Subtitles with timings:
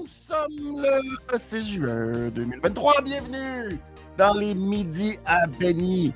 [0.00, 3.02] Nous sommes le 6 juin 2023.
[3.02, 3.78] Bienvenue
[4.16, 6.12] dans les Midis à Benny.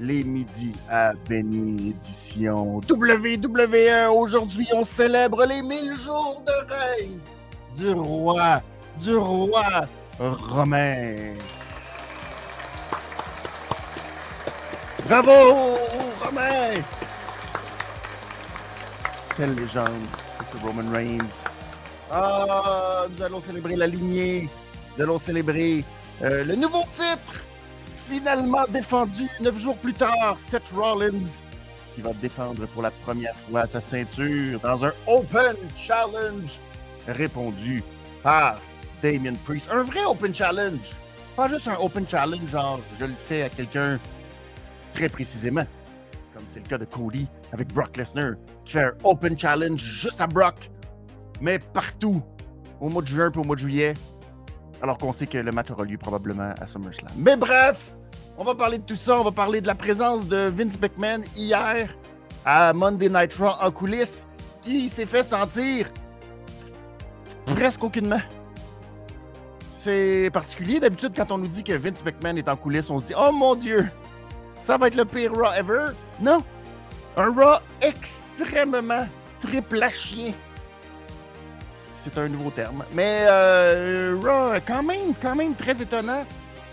[0.00, 4.10] Les Midis à Benny édition WWE.
[4.12, 7.18] Aujourd'hui, on célèbre les 1000 jours de règne
[7.76, 8.62] du roi,
[8.98, 9.86] du roi
[10.18, 11.34] romain.
[15.06, 15.76] Bravo,
[16.24, 16.82] Romain!
[19.36, 20.06] Quelle légende,
[20.62, 21.28] Roman Reigns.
[22.12, 24.48] Ah, nous allons célébrer la lignée.
[24.96, 25.84] Nous allons célébrer
[26.22, 27.40] euh, le nouveau titre,
[28.08, 31.28] finalement défendu neuf jours plus tard, Seth Rollins,
[31.94, 36.58] qui va défendre pour la première fois sa ceinture dans un Open Challenge
[37.06, 37.84] répondu
[38.22, 38.58] par
[39.02, 39.68] Damien Priest.
[39.70, 40.90] Un vrai Open Challenge.
[41.36, 44.00] Pas juste un Open Challenge, genre je le fais à quelqu'un
[44.94, 45.64] très précisément,
[46.34, 48.32] comme c'est le cas de Cody avec Brock Lesnar,
[48.64, 50.68] qui fait un Open Challenge juste à Brock,
[51.40, 52.22] mais partout,
[52.80, 53.94] au mois de juin et au mois de juillet,
[54.82, 57.12] alors qu'on sait que le match aura lieu probablement à SummerSlam.
[57.16, 57.92] Mais bref,
[58.38, 61.22] on va parler de tout ça, on va parler de la présence de Vince McMahon
[61.36, 61.94] hier
[62.44, 64.26] à Monday Night Raw en coulisses,
[64.62, 65.86] qui s'est fait sentir
[67.46, 68.20] presque aucunement.
[69.76, 70.78] C'est particulier.
[70.80, 73.32] D'habitude, quand on nous dit que Vince McMahon est en coulisses, on se dit Oh
[73.32, 73.86] mon Dieu,
[74.54, 75.86] ça va être le pire Raw ever.
[76.20, 76.42] Non,
[77.16, 79.06] un Raw extrêmement
[79.40, 80.32] triple à chien.
[82.02, 82.82] C'est un nouveau terme.
[82.94, 86.24] Mais euh, Raw, quand même, quand même très étonnant.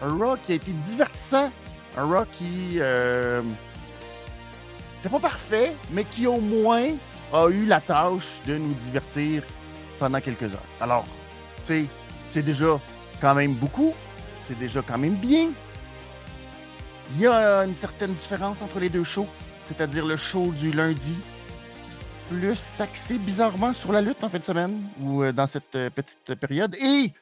[0.02, 1.52] Un Raw qui a été divertissant.
[1.98, 3.42] Un Raw qui euh,
[4.96, 6.92] n'était pas parfait, mais qui au moins
[7.34, 9.44] a eu la tâche de nous divertir
[10.00, 10.64] pendant quelques heures.
[10.80, 11.04] Alors,
[11.66, 11.86] tu sais,
[12.30, 12.80] c'est déjà
[13.20, 13.94] quand même beaucoup.
[14.48, 15.50] C'est déjà quand même bien.
[17.16, 19.28] Il y a une certaine différence entre les deux shows,
[19.68, 21.18] c'est-à-dire le show du lundi,
[22.30, 25.90] plus axé bizarrement sur la lutte en fin de semaine ou euh, dans cette euh,
[25.90, 27.14] petite période, et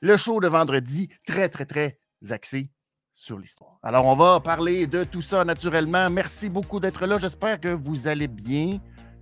[0.00, 1.98] le show de vendredi, très, très, très
[2.30, 2.70] axé
[3.12, 3.78] sur l'histoire.
[3.82, 6.08] Alors, on va parler de tout ça naturellement.
[6.10, 7.18] Merci beaucoup d'être là.
[7.18, 8.78] J'espère que vous allez bien.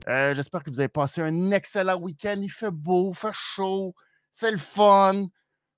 [0.08, 2.38] Euh, J'espère que vous avez passé un excellent week-end.
[2.40, 3.94] Il fait beau, il fait chaud,
[4.30, 5.26] c'est le fun.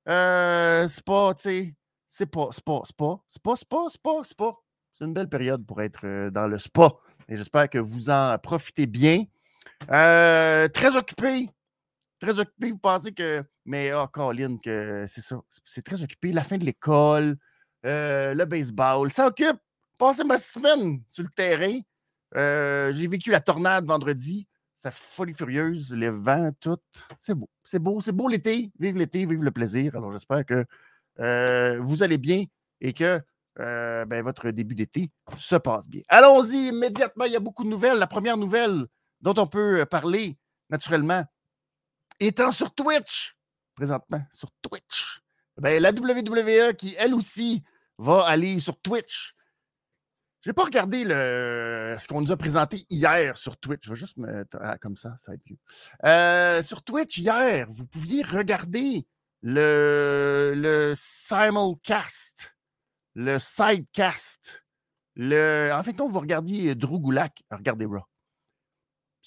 [0.06, 1.74] C'est pas, tu sais,
[2.06, 4.54] c'est pas, c'est pas, c'est pas, c'est pas, c'est pas, c'est pas, c'est pas.
[4.98, 6.92] C'est une belle période pour être dans le spa.
[7.28, 9.24] Et j'espère que vous en profitez bien.
[9.90, 11.50] Euh, très occupé.
[12.20, 12.70] Très occupé.
[12.70, 13.44] Vous pensez que.
[13.64, 15.40] Mais, oh, Colin, que c'est ça.
[15.64, 16.32] C'est très occupé.
[16.32, 17.36] La fin de l'école,
[17.84, 19.10] euh, le baseball.
[19.12, 19.58] Ça occupe.
[19.98, 21.78] Passé ma semaine sur le terrain.
[22.36, 24.46] Euh, J'ai vécu la tornade vendredi.
[24.74, 25.92] C'était folie furieuse.
[25.92, 26.78] Les vents, tout.
[27.18, 27.48] C'est beau.
[27.64, 28.00] C'est beau.
[28.00, 28.70] C'est beau l'été.
[28.78, 29.96] Vive l'été, vive le plaisir.
[29.96, 30.64] Alors, j'espère que
[31.80, 32.44] vous allez bien
[32.80, 33.20] et que
[33.56, 36.02] ben, votre début d'été se passe bien.
[36.08, 37.24] Allons-y immédiatement.
[37.24, 37.98] Il y a beaucoup de nouvelles.
[37.98, 38.86] La première nouvelle
[39.20, 40.38] dont on peut euh, parler,
[40.70, 41.24] naturellement,
[42.20, 43.36] étant sur Twitch,
[43.74, 45.20] présentement, sur Twitch,
[45.58, 47.62] ben, la WWE qui, elle aussi,
[47.98, 49.34] va aller sur Twitch.
[50.42, 53.80] Je n'ai pas regardé le, ce qu'on nous a présenté hier sur Twitch.
[53.82, 54.46] Je vais juste me.
[54.60, 55.58] Ah, comme ça, ça va être mieux.
[56.04, 59.06] Euh, sur Twitch, hier, vous pouviez regarder
[59.42, 62.54] le, le simulcast,
[63.14, 64.62] le sidecast,
[65.16, 65.70] le.
[65.72, 68.04] En fait, quand vous regardiez Drew Gulak, regardez Raw.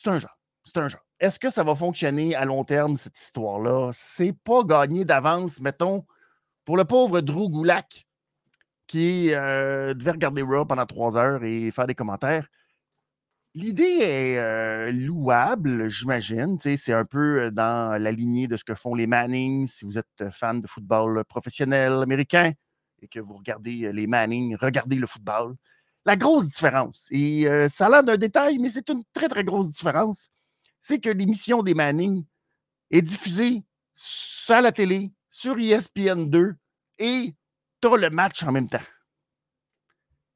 [0.01, 0.39] C'est un genre.
[0.63, 1.05] C'est un genre.
[1.19, 3.91] Est-ce que ça va fonctionner à long terme, cette histoire-là?
[3.93, 6.05] C'est pas gagné d'avance, mettons,
[6.63, 8.07] pour le pauvre Drew Gulak
[8.88, 12.47] qui euh, devait regarder Raw pendant trois heures et faire des commentaires.
[13.55, 16.57] L'idée est euh, louable, j'imagine.
[16.61, 19.67] C'est un peu euh, dans la lignée de ce que font les Manning.
[19.67, 22.53] Si vous êtes fan de football professionnel américain
[23.01, 25.55] et que vous regardez les Manning, regardez le football.
[26.09, 29.43] La grosse différence, et euh, ça a l'air d'un détail, mais c'est une très, très
[29.43, 30.31] grosse différence,
[30.79, 32.25] c'est que l'émission des Manning
[32.89, 33.63] est diffusée
[34.47, 36.55] à la télé, sur E ESPN 2,
[36.97, 37.35] et
[37.79, 38.81] tu as le match en même temps.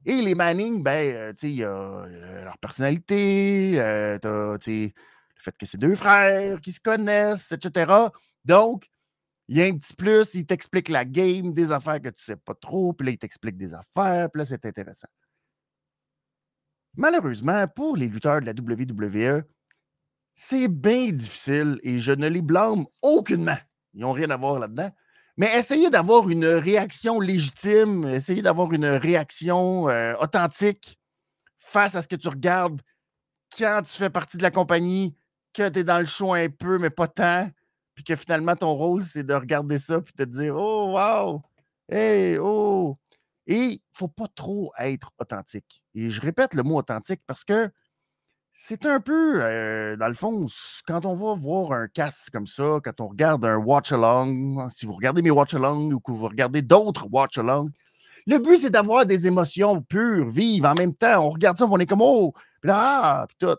[0.05, 3.71] Et les Manning, ben, euh, tu sais, il y a euh, leur personnalité,
[4.21, 4.91] t'as, le
[5.37, 7.91] fait que c'est deux frères qui se connaissent, etc.
[8.45, 8.91] Donc,
[9.47, 12.35] il y a un petit plus, il t'explique la game, des affaires que tu sais
[12.35, 15.07] pas trop, puis là, il t'explique des affaires, puis là, c'est intéressant.
[16.95, 19.43] Malheureusement, pour les lutteurs de la WWE,
[20.35, 23.57] c'est bien difficile et je ne les blâme aucunement.
[23.93, 24.91] Ils n'ont rien à voir là-dedans.
[25.37, 30.99] Mais essayez d'avoir une réaction légitime, essayez d'avoir une réaction euh, authentique
[31.57, 32.81] face à ce que tu regardes
[33.57, 35.15] quand tu fais partie de la compagnie,
[35.53, 37.49] que tu es dans le show un peu, mais pas tant,
[37.95, 41.41] puis que finalement ton rôle, c'est de regarder ça, puis de te dire Oh, wow!
[41.89, 42.97] Hey, oh!
[43.47, 45.83] Et il ne faut pas trop être authentique.
[45.95, 47.69] Et je répète le mot authentique parce que
[48.53, 49.39] c'est un peu,
[49.97, 50.45] dans le fond,
[50.85, 54.93] quand on va voir un cast comme ça, quand on regarde un watch-along, si vous
[54.93, 57.71] regardez mes watch-along ou que vous regardez d'autres watch-along,
[58.25, 61.25] le but, c'est d'avoir des émotions pures, vives, en même temps.
[61.25, 63.57] On regarde ça, on est comme, oh, là, ah, puis tout.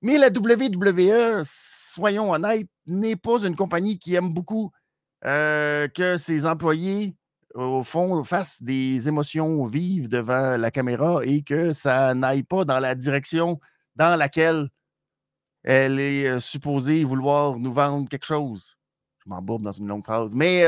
[0.00, 4.72] Mais la WWE, soyons honnêtes, n'est pas une compagnie qui aime beaucoup
[5.22, 7.14] que ses employés,
[7.54, 12.80] au fond, fassent des émotions vives devant la caméra et que ça n'aille pas dans
[12.80, 13.60] la direction
[13.96, 14.68] dans laquelle
[15.62, 18.76] elle est supposée vouloir nous vendre quelque chose.
[19.24, 20.34] Je m'embourbe dans une longue phrase.
[20.34, 20.64] Mais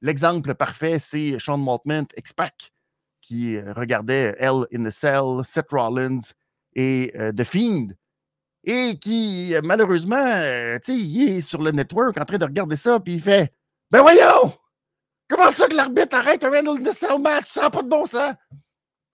[0.00, 2.72] l'exemple parfait, c'est Sean Maltman, X-Pac,
[3.20, 6.20] qui regardait Hell in the Cell, Seth Rollins
[6.74, 7.88] et The Fiend.
[8.64, 10.40] Et qui, malheureusement,
[10.84, 13.52] tu sais, il est sur le network en train de regarder ça, puis il fait
[13.92, 14.52] Ben voyons!
[15.28, 17.50] Comment ça que l'arbitre arrête un the Cell match?
[17.52, 18.34] Ça n'a pas de bon sens!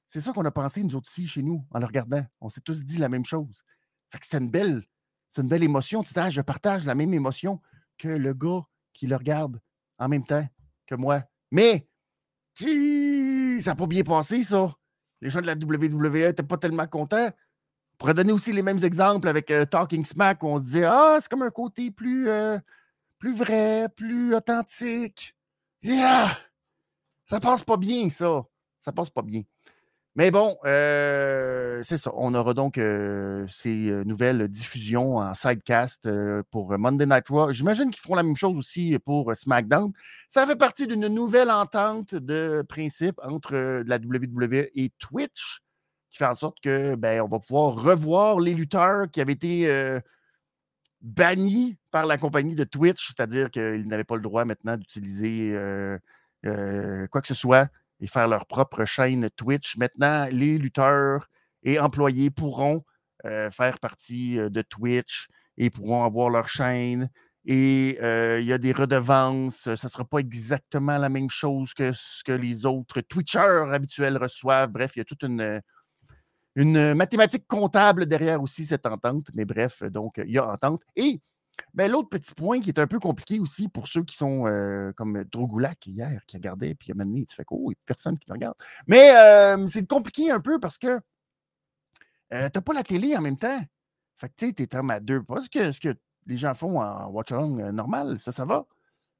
[0.06, 2.22] C'est ça qu'on a pensé, nous autres aussi, chez nous, en le regardant.
[2.40, 3.64] On s'est tous dit la même chose.
[4.10, 4.84] Fait que une belle,
[5.28, 6.02] c'est une belle émotion.
[6.02, 7.62] Tu sais, ah, je partage la même émotion
[7.96, 8.60] que le gars
[8.92, 9.58] qui le regarde
[9.98, 10.46] en même temps
[10.86, 11.22] que moi.
[11.50, 11.88] Mais,
[12.54, 14.74] ça n'a pas bien passé, ça.
[15.22, 17.28] Les gens de la WWE n'étaient pas tellement contents.
[17.28, 20.84] On pourrait donner aussi les mêmes exemples avec euh, Talking Smack où on se disait
[20.84, 22.58] Ah, c'est comme un côté plus, euh,
[23.18, 25.34] plus vrai, plus authentique.
[25.82, 26.36] Yeah!
[27.26, 28.44] Ça passe pas bien, ça.
[28.78, 29.42] Ça passe pas bien.
[30.14, 32.10] Mais bon, euh, c'est ça.
[32.14, 36.08] On aura donc euh, ces euh, nouvelles diffusions en sidecast
[36.50, 37.50] pour Monday Night Raw.
[37.52, 39.90] J'imagine qu'ils feront la même chose aussi pour SmackDown.
[40.28, 45.62] Ça fait partie d'une nouvelle entente de principe entre la WWE et Twitch
[46.10, 49.66] qui fait en sorte que ben, on va pouvoir revoir les lutteurs qui avaient été
[51.02, 55.56] bannis par la compagnie de Twitch, c'est-à-dire qu'ils n'avaient pas le droit maintenant d'utiliser
[56.42, 57.68] quoi que ce soit
[58.02, 59.76] et faire leur propre chaîne Twitch.
[59.76, 61.28] Maintenant, les lutteurs
[61.62, 62.84] et employés pourront
[63.24, 67.08] euh, faire partie euh, de Twitch et pourront avoir leur chaîne.
[67.44, 69.62] Et euh, il y a des redevances.
[69.62, 74.16] Ça ne sera pas exactement la même chose que ce que les autres Twitchers habituels
[74.16, 74.70] reçoivent.
[74.70, 75.60] Bref, il y a toute une,
[76.54, 79.28] une mathématique comptable derrière aussi cette entente.
[79.34, 80.82] Mais bref, donc, il y a entente.
[80.96, 81.20] Et
[81.74, 84.92] ben, l'autre petit point qui est un peu compliqué aussi pour ceux qui sont euh,
[84.92, 88.18] comme Drogoulak hier, qui regardait, puis à un tu fais oh, il n'y a personne
[88.18, 88.54] qui me regarde.
[88.86, 91.00] Mais euh, c'est compliqué un peu parce que
[92.32, 93.60] euh, tu n'as pas la télé en même temps.
[94.18, 95.22] Fait que tu sais, tu es à deux.
[95.22, 95.94] Pas ce que, ce que
[96.26, 98.64] les gens font en watch-along normal, ça, ça va.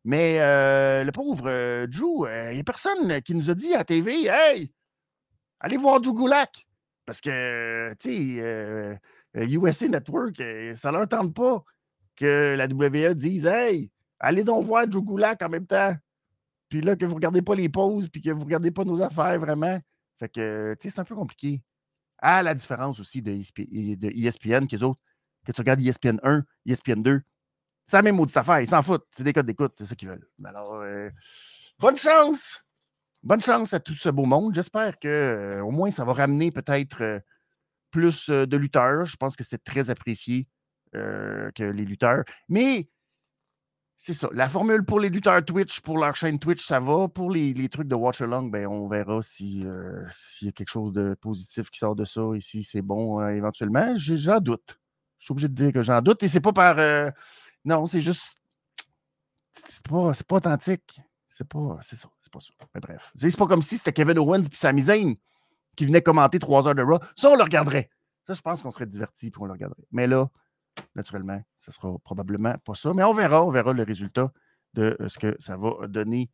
[0.05, 0.39] Mais
[1.05, 4.73] le pauvre Drew, il n'y a personne qui nous a dit à la TV Hey,
[5.61, 6.67] allez voir Drogoulak.
[7.13, 8.99] Parce que, tu sais,
[9.35, 10.43] USA Network,
[10.75, 11.63] ça ne leur tente pas
[12.17, 15.95] que la WWE dise Hey, allez donc voir Joe en même temps.
[16.71, 19.39] Puis là, que vous regardez pas les pauses, puis que vous regardez pas nos affaires
[19.39, 19.79] vraiment.
[20.19, 21.63] Fait que, tu sais, c'est un peu compliqué.
[22.17, 25.01] À la différence aussi de, ESPN, de ESPN que autres,
[25.45, 27.21] que tu regardes ESPN 1, ESPN 2,
[27.85, 28.61] c'est la même maudite affaire.
[28.61, 29.05] Ils s'en foutent.
[29.11, 30.27] C'est des codes d'écoute, c'est ça qu'ils veulent.
[30.43, 31.11] Alors, euh,
[31.79, 32.65] bonne chance!
[33.23, 34.55] Bonne chance à tout ce beau monde.
[34.55, 37.21] J'espère que euh, au moins ça va ramener peut-être euh,
[37.91, 39.05] plus de lutteurs.
[39.05, 40.49] Je pense que c'était très apprécié
[40.95, 42.23] euh, que les lutteurs.
[42.51, 42.91] Mais
[43.97, 44.29] c'est ça.
[44.33, 47.09] La formule pour les lutteurs Twitch, pour leur chaîne Twitch, ça va.
[47.09, 50.93] Pour les, trucs de Watch Along, ben, on verra euh, s'il y a quelque chose
[50.93, 53.95] de positif qui sort de ça et si c'est bon euh, éventuellement.
[53.97, 54.79] J'en doute.
[55.19, 56.23] Je suis obligé de dire que j'en doute.
[56.23, 57.13] Et c'est pas par.
[57.65, 58.37] non, c'est juste.
[59.69, 61.01] C'est pas, pas authentique.
[61.43, 61.79] C'est pas.
[61.83, 62.09] C'est ça.
[62.21, 62.53] C'est pas ça.
[62.75, 63.13] Mais bref.
[63.17, 65.15] C'est pas comme si c'était Kevin Owens et Sami Zayn
[65.77, 66.99] qui venaient commenter trois heures de Raw.
[67.17, 67.91] Ça, on le regarderait.
[68.27, 69.87] Ça, je pense qu'on serait divertis pour on le regarderait.
[69.91, 70.29] Mais là,
[70.95, 74.33] Naturellement, ce sera probablement pas ça, mais on verra, on verra le résultat
[74.75, 76.31] de euh, ce que ça va donner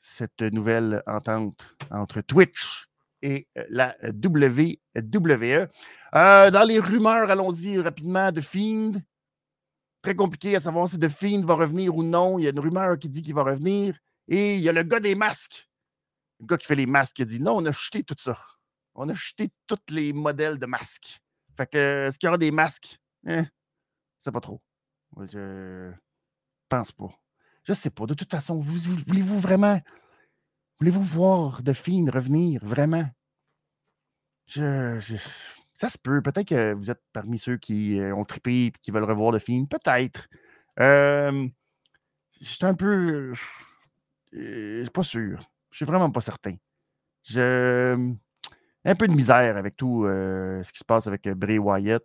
[0.00, 2.86] cette nouvelle entente entre Twitch
[3.22, 4.78] et euh, la WWE.
[6.14, 8.92] Euh, dans les rumeurs, allons-y rapidement, de Fiend.
[10.02, 12.38] Très compliqué à savoir si The Fiend va revenir ou non.
[12.38, 13.94] Il y a une rumeur qui dit qu'il va revenir.
[14.30, 15.68] Et il y a le gars des masques.
[16.38, 18.38] Le gars qui fait les masques qui a dit non, on a jeté tout ça.
[18.94, 21.20] On a jeté tous les modèles de masques.
[21.56, 22.98] Fait que, est-ce qu'il y aura des masques?
[23.26, 23.42] Eh,
[24.18, 24.62] c'est pas trop.
[25.18, 25.92] Je
[26.68, 27.10] pense pas.
[27.64, 28.06] Je sais pas.
[28.06, 29.80] De toute façon, voulez-vous vraiment.
[30.78, 33.04] Voulez-vous voir Fiend revenir vraiment?
[34.46, 34.98] Je,
[35.74, 36.22] ça se peut.
[36.22, 39.66] Peut-être que vous êtes parmi ceux qui euh, ont trippé et qui veulent revoir Fiend.
[39.66, 40.28] Peut-être.
[40.78, 41.48] Euh,
[42.40, 43.34] je suis un peu.
[44.32, 45.38] Je suis pas sûr.
[45.70, 46.56] Je suis vraiment pas certain.
[47.22, 47.96] J'ai
[48.84, 52.04] un peu de misère avec tout euh, ce qui se passe avec Bray Wyatt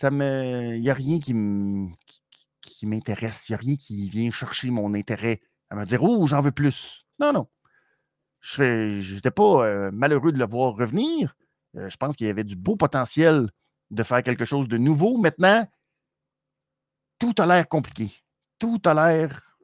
[0.00, 0.76] ça me.
[0.76, 3.48] Il n'y a rien qui m'intéresse.
[3.48, 6.52] Il n'y a rien qui vient chercher mon intérêt à me dire Oh, j'en veux
[6.52, 7.04] plus.
[7.18, 7.46] Non, non.
[8.40, 11.34] Je n'étais pas euh, malheureux de le voir revenir,
[11.74, 13.50] je pense qu'il y avait du beau potentiel
[13.90, 15.18] de faire quelque chose de nouveau.
[15.18, 15.66] Maintenant,
[17.18, 18.10] tout a l'air compliqué.
[18.58, 19.58] Tout a l'air.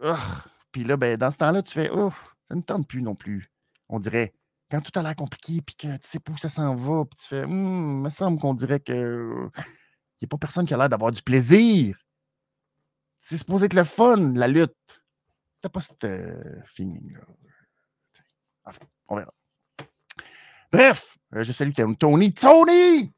[0.77, 3.51] Puis là, ben, dans ce temps-là, tu fais oh, ça ne tente plus non plus.
[3.89, 4.35] On dirait.
[4.71, 7.17] Quand tout a l'air compliqué, puis que tu sais pas où ça s'en va, puis
[7.17, 9.49] tu fais hum, il me semble qu'on dirait que.
[9.57, 9.63] Il
[10.21, 11.97] n'y a pas personne qui a l'air d'avoir du plaisir.
[13.21, 14.77] C'est supposé être le fun, la lutte.
[15.63, 17.21] T'as pas ce euh, feeling-là.
[18.67, 19.33] Enfin, on verra.
[20.71, 22.35] Bref, euh, je salue Tony.
[22.35, 23.15] Tony!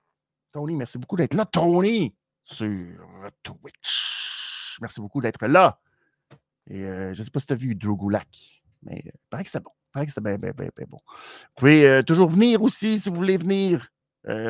[0.52, 1.44] Tony, merci beaucoup d'être là.
[1.44, 2.14] Tony!
[2.44, 2.86] Sur
[3.42, 4.76] Twitch.
[4.80, 5.80] Merci beaucoup d'être là.
[6.68, 7.96] Et euh, je ne sais pas si tu as vu Drew
[8.82, 9.72] mais il paraît que c'était bon.
[9.92, 11.00] Paraît que c'était bien, bien, bien, bon.
[11.08, 13.88] Vous pouvez toujours venir aussi si vous voulez venir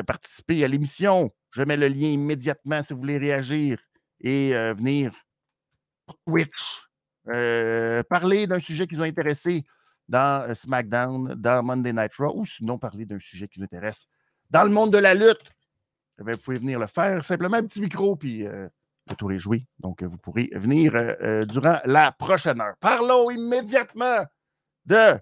[0.05, 1.31] participer à l'émission.
[1.51, 3.79] Je mets le lien immédiatement si vous voulez réagir
[4.19, 5.13] et venir
[6.27, 6.85] Twitch.
[7.23, 9.65] parler d'un sujet qui vous a intéressé
[10.07, 14.05] dans SmackDown, dans Monday Night Raw, ou sinon parler d'un sujet qui vous intéresse
[14.51, 15.51] dans le monde de la lutte.
[16.19, 17.23] Eh vous pouvez venir le faire.
[17.23, 18.45] Simplement un petit micro, puis
[19.31, 19.65] est joué.
[19.79, 20.91] Donc, vous pourrez venir
[21.47, 22.75] durant la prochaine heure.
[22.79, 24.25] Parlons immédiatement
[24.85, 25.19] de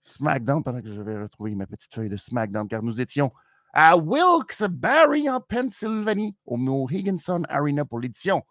[0.00, 3.32] SmackDown, pendant que je vais retrouver ma petite feuille de SmackDown, car nous étions
[3.72, 7.16] à Wilkes-Barre en Pennsylvanie, au Mohegan
[7.48, 8.42] Arena pour l'édition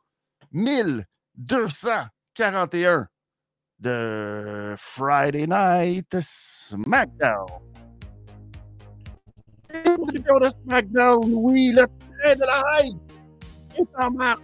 [0.52, 3.08] 1241
[3.80, 7.48] de Friday Night SmackDown.
[9.70, 13.00] De SmackDown, oui, le train de la hype
[13.76, 14.40] est en marche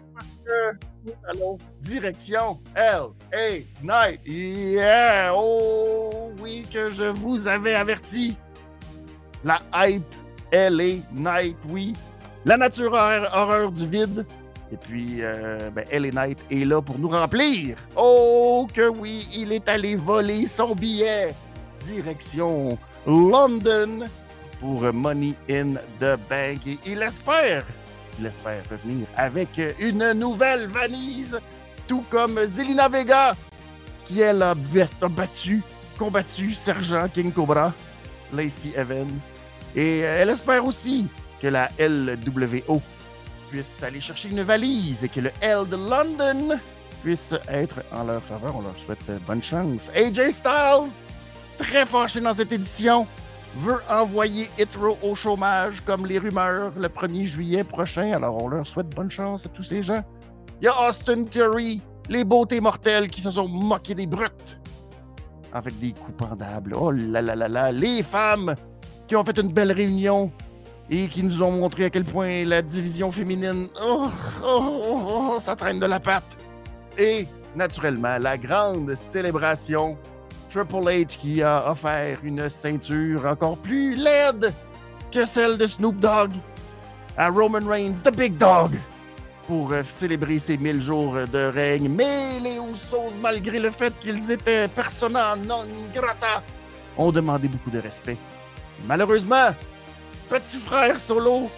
[1.81, 3.65] direction L.A.
[3.81, 4.21] Night.
[4.25, 5.31] Yeah!
[5.33, 8.37] Oh oui, que je vous avais averti.
[9.43, 10.03] La hype
[10.51, 11.93] LA Night, oui.
[12.45, 14.25] La nature horreur, du vide.
[14.71, 17.77] Et puis, euh, ben, LA Knight est là pour nous remplir.
[17.95, 21.33] Oh, que oui, il est allé voler son billet.
[21.83, 24.07] Direction London
[24.59, 26.67] pour Money in the Bank.
[26.67, 27.65] Et il espère,
[28.19, 31.39] il espère revenir avec une nouvelle valise,
[31.87, 33.35] tout comme Zelina Vega,
[34.05, 34.55] qui elle a
[35.09, 35.61] battu,
[35.97, 37.73] combattu Sergent King Cobra,
[38.33, 39.19] Lacey Evans.
[39.75, 41.07] Et euh, elle espère aussi
[41.41, 42.81] que la LWO
[43.49, 46.59] puisse aller chercher une valise et que le L de London
[47.03, 48.55] puisse être en leur faveur.
[48.55, 49.89] On leur souhaite bonne chance.
[49.95, 50.91] AJ Styles,
[51.57, 53.07] très fâché dans cette édition,
[53.55, 58.13] veut envoyer Hitro au chômage comme les rumeurs le 1er juillet prochain.
[58.13, 60.03] Alors on leur souhaite bonne chance à tous ces gens.
[60.61, 64.59] Il y a Austin Theory, les beautés mortelles qui se sont moquées des brutes
[65.53, 66.75] avec des coups pendables.
[66.75, 68.55] Oh là là là là, les femmes
[69.07, 70.31] qui ont fait une belle réunion
[70.89, 74.07] et qui nous ont montré à quel point la division féminine, oh,
[74.43, 76.37] oh, oh, ça traîne de la patte.
[76.97, 79.97] Et naturellement, la grande célébration,
[80.49, 84.51] Triple H qui a offert une ceinture encore plus laide
[85.11, 86.31] que celle de Snoop Dogg
[87.17, 88.71] à Roman Reigns, The Big Dog,
[89.47, 91.89] pour euh, célébrer ses 1000 jours de règne.
[91.89, 96.43] Mais les Usos, malgré le fait qu'ils étaient persona non grata,
[96.97, 98.17] ont demandé beaucoup de respect
[98.87, 99.53] Malheureusement,
[100.29, 101.49] petit frère Solo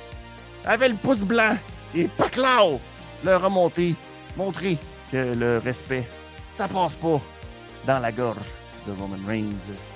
[0.65, 1.55] avait le pouce blanc
[1.95, 2.79] et Paclao
[3.23, 3.95] leur a monté,
[4.35, 4.77] montré
[5.11, 6.07] que le respect,
[6.51, 7.21] ça passe pas
[7.85, 9.45] dans la gorge de Roman Reigns.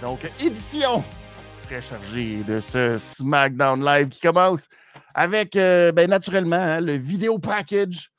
[0.02, 1.04] Donc, édition
[1.64, 4.68] très chargée de ce SmackDown Live qui commence
[5.14, 8.12] avec, euh, ben, naturellement, hein, le vidéo package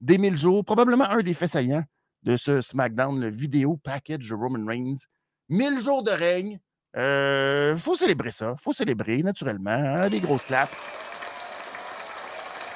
[0.00, 1.84] des 1000 jours, probablement un des faits saillants
[2.24, 4.96] de ce SmackDown, le vidéo package de Roman Reigns.
[5.48, 6.58] 1000 jours de règne,
[6.94, 8.54] il euh, faut célébrer ça.
[8.58, 9.70] faut célébrer, naturellement.
[9.70, 10.72] Hein, des grosses claps.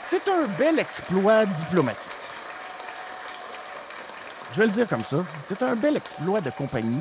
[0.04, 2.12] C'est un bel exploit diplomatique.
[4.52, 5.24] Je vais le dire comme ça.
[5.42, 7.00] C'est un bel exploit de compagnie.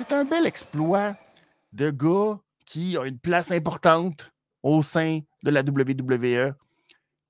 [0.00, 1.14] C'est un bel exploit
[1.74, 6.54] de gars qui a une place importante au sein de la WWE,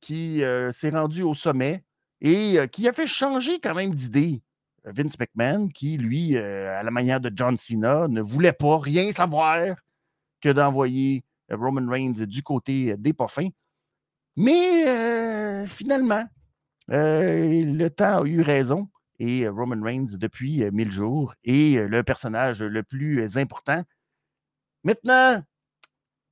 [0.01, 1.83] qui euh, s'est rendu au sommet
[2.21, 4.41] et euh, qui a fait changer quand même d'idée
[4.85, 9.11] Vince McMahon, qui, lui, euh, à la manière de John Cena, ne voulait pas rien
[9.11, 9.75] savoir
[10.41, 13.51] que d'envoyer Roman Reigns du côté des parfums.
[14.37, 16.25] Mais finalement,
[16.87, 18.89] le temps a eu raison
[19.21, 23.85] et Roman Reigns, depuis mille jours, est le personnage le plus important.
[24.83, 25.45] Maintenant,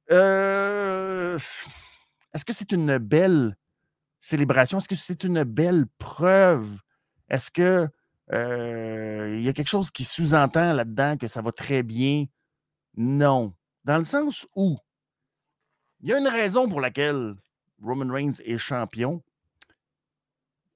[0.09, 1.55] est-ce
[2.45, 3.57] que c'est une belle
[4.21, 4.79] célébration?
[4.79, 6.79] Est-ce que c'est une belle preuve?
[7.29, 7.89] Est-ce que
[8.33, 12.25] euh, il y a quelque chose qui sous-entend là-dedans que ça va très bien?
[12.97, 13.55] Non.
[13.85, 14.79] Dans le sens où
[16.01, 17.35] il y a une raison pour laquelle
[17.83, 19.23] Roman Reigns est champion.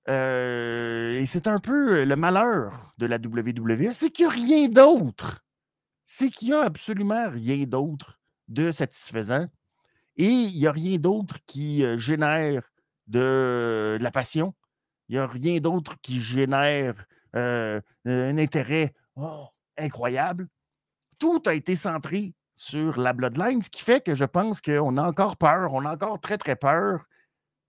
[0.08, 4.68] Euh, et c'est un peu le malheur de la WWE, c'est qu'il n'y a rien
[4.68, 5.44] d'autre.
[6.04, 9.46] C'est qu'il n'y a absolument rien d'autre de satisfaisant.
[10.16, 12.62] Et il n'y a rien d'autre qui génère
[13.06, 14.54] de, la passion.
[15.08, 17.80] Il n'y a rien d'autre qui génère un
[18.38, 19.46] intérêt oh,
[19.78, 20.48] incroyable.
[21.18, 25.02] Tout a été centré sur la Bloodline, ce qui fait que je pense qu'on a
[25.02, 27.04] encore peur, on a encore très, très peur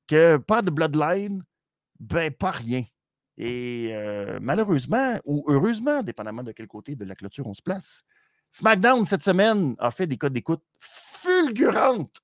[0.08, 1.44] que pas de Bloodline,
[2.04, 2.84] ben pas rien.
[3.38, 3.94] Et
[4.40, 8.04] malheureusement, ou heureusement, dépendamment de quel côté de la clôture on se place,
[8.52, 12.22] SmackDown cette semaine a fait des codes d'écoute fulgurantes.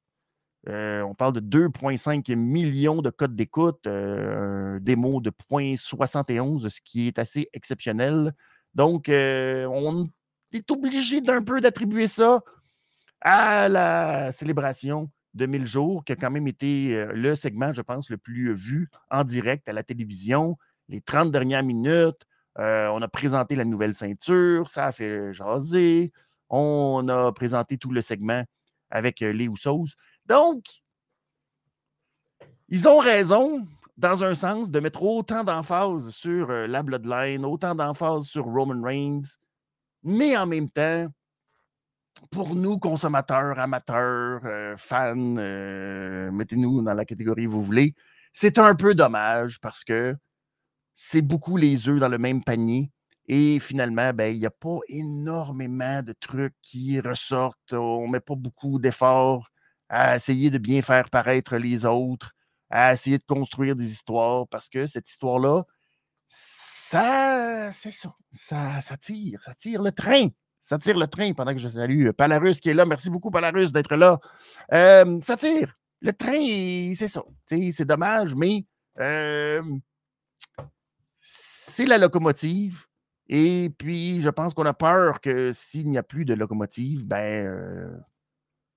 [0.67, 7.19] on parle de 2,5 millions de codes d'écoute, un démo de 0,71, ce qui est
[7.19, 8.33] assez exceptionnel.
[8.75, 10.07] Donc, on
[10.51, 12.41] est obligé d'un peu d'attribuer ça
[13.21, 18.09] à la célébration de 1000 jours, qui a quand même été le segment, je pense,
[18.09, 20.57] le plus vu en direct à la télévision.
[20.87, 26.11] Les 30 dernières minutes, on a présenté la nouvelle ceinture, ça a fait jaser.
[26.51, 28.43] On a présenté tout le segment
[28.89, 29.93] avec les Usos.
[30.25, 30.63] Donc,
[32.69, 33.67] ils ont raison,
[33.97, 39.37] dans un sens, de mettre autant d'emphase sur la Bloodline, autant d'emphase sur Roman Reigns,
[40.01, 41.05] mais en même temps,
[42.31, 47.95] pour nous, consommateurs, amateurs, euh, fans, euh, mettez-nous dans la catégorie vous voulez,
[48.33, 50.15] c'est un peu dommage parce que
[50.93, 52.91] c'est beaucoup les œufs dans le même panier.
[53.27, 57.73] Et finalement, ben, il n'y a pas énormément de trucs qui ressortent.
[57.73, 59.49] On ne met pas beaucoup d'efforts
[59.89, 62.33] à essayer de bien faire paraître les autres,
[62.69, 65.63] à essayer de construire des histoires parce que cette histoire-là,
[66.27, 70.29] ça, c'est ça, ça, ça tire, ça tire le train.
[70.61, 72.85] Ça tire le train pendant que je salue euh, Palarus qui est là.
[72.85, 74.19] Merci beaucoup, Palarus, d'être là.
[74.73, 75.75] Euh, ça tire.
[76.01, 77.23] Le train, c'est ça.
[77.45, 78.65] C'est dommage, mais
[78.99, 79.61] euh,
[81.19, 82.85] c'est la locomotive.
[83.27, 88.01] Et puis, je pense qu'on a peur que s'il n'y a plus de locomotive, ben,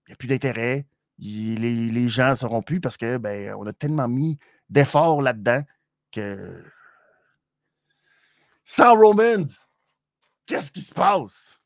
[0.07, 0.87] il n'y a plus d'intérêt.
[1.19, 5.63] Les, les, gens seront plus parce que ben, on a tellement mis d'efforts là-dedans
[6.11, 6.61] que
[8.65, 9.47] sans Romans,
[10.47, 11.59] qu'est-ce qui se passe?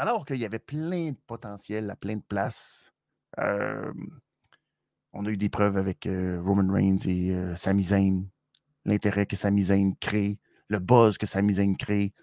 [0.00, 2.90] Alors qu'il y avait plein de potentiel à plein de places.
[3.36, 8.24] on a eu des preuves avec Roman Reigns et Sami Zayn,
[8.86, 12.14] l'intérêt que Sami Zayn crée, le buzz que Sami Zayn crée.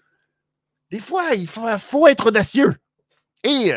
[0.90, 2.74] Des fois, il faut, être audacieux.
[3.44, 3.70] Et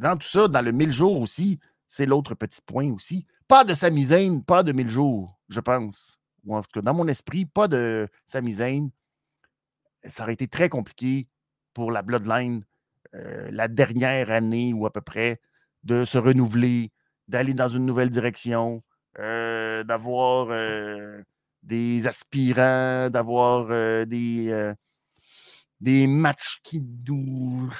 [0.00, 3.24] dans tout ça, dans le 1000 jours aussi, c'est l'autre petit point aussi.
[3.46, 6.18] Pas de Sami Zayn, pas de 1000 jours, je pense.
[6.44, 8.88] Ou en tout cas, dans mon esprit, pas de Sami Zayn.
[10.06, 11.28] Ça aurait été très compliqué
[11.72, 12.64] pour la Bloodline
[13.14, 15.40] euh, la dernière année ou à peu près
[15.84, 16.90] de se renouveler,
[17.28, 18.82] d'aller dans une nouvelle direction,
[19.18, 21.22] euh, d'avoir euh,
[21.62, 23.68] des aspirants, d'avoir
[24.06, 24.76] des,
[26.08, 27.70] matchs qui nous,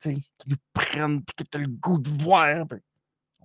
[0.00, 2.66] qui nous prennent, que tu le goût de voir.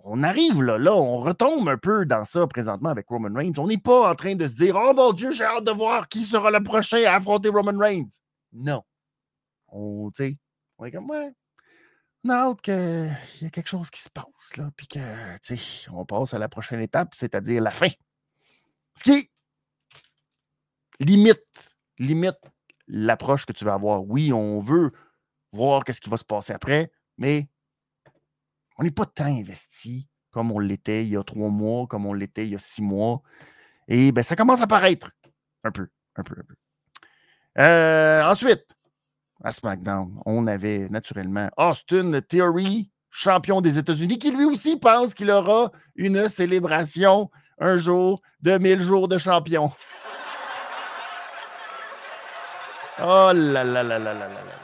[0.05, 3.53] On arrive là, là, on retombe un peu dans ça présentement avec Roman Reigns.
[3.57, 6.07] On n'est pas en train de se dire Oh mon Dieu, j'ai hâte de voir
[6.07, 8.09] qui sera le prochain à affronter Roman Reigns.
[8.53, 8.83] Non.
[9.69, 10.11] On,
[10.83, 11.33] on est comme, ouais,
[12.25, 12.73] on a hâte qu'il
[13.41, 16.39] y ait quelque chose qui se passe, là, puis que, tu sais, on passe à
[16.39, 17.87] la prochaine étape, c'est-à-dire la fin.
[18.97, 19.31] Ce qui
[20.99, 21.45] limite,
[21.99, 22.37] limite
[22.87, 24.03] l'approche que tu vas avoir.
[24.03, 24.91] Oui, on veut
[25.53, 27.47] voir qu'est-ce qui va se passer après, mais
[28.77, 32.13] on n'est pas tant investi comme on l'était il y a trois mois, comme on
[32.13, 33.21] l'était il y a six mois.
[33.87, 35.11] Et ben, ça commence à paraître
[35.63, 36.55] un peu, un peu, un peu.
[37.61, 38.65] Euh, ensuite,
[39.43, 45.29] à SmackDown, on avait naturellement Austin Theory, champion des États-Unis, qui lui aussi pense qu'il
[45.29, 47.29] aura une célébration
[47.59, 49.71] un jour de 1000 jours de champion.
[52.99, 54.63] Oh là là là là là là là.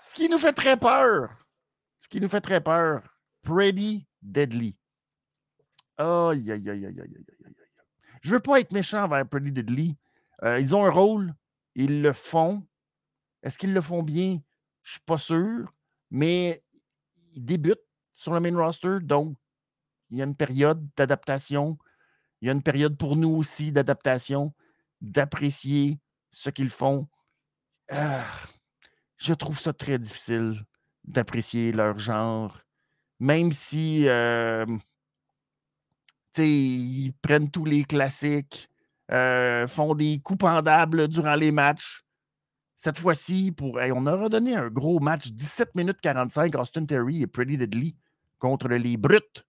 [0.00, 1.30] Ce qui nous fait très peur,
[2.00, 3.02] ce qui nous fait très peur,
[3.42, 4.76] Pretty Deadly.
[5.96, 7.54] Aïe, aïe, aïe, aïe, aïe, aïe, aïe.
[8.20, 9.96] Je veux pas être méchant envers Pretty Deadly.
[10.42, 11.32] Euh, ils ont un rôle,
[11.76, 12.66] ils le font,
[13.42, 14.40] est-ce qu'ils le font bien?
[14.82, 15.72] Je ne suis pas sûr,
[16.10, 16.62] mais
[17.34, 17.78] ils débutent
[18.12, 19.36] sur le main roster, donc
[20.10, 21.78] il y a une période d'adaptation.
[22.40, 24.52] Il y a une période pour nous aussi d'adaptation,
[25.00, 26.00] d'apprécier
[26.30, 27.08] ce qu'ils font.
[27.90, 28.26] Ah,
[29.16, 30.64] je trouve ça très difficile
[31.04, 32.60] d'apprécier leur genre,
[33.18, 34.66] même si euh,
[36.38, 38.68] ils prennent tous les classiques,
[39.10, 42.04] euh, font des coups pendables durant les matchs.
[42.82, 47.56] Cette fois-ci, on a redonné un gros match, 17 minutes 45, Austin Terry et Pretty
[47.56, 47.94] Deadly
[48.40, 49.46] contre les Brutes.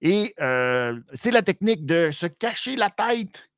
[0.00, 3.48] Et euh, c'est la technique de se cacher la tête,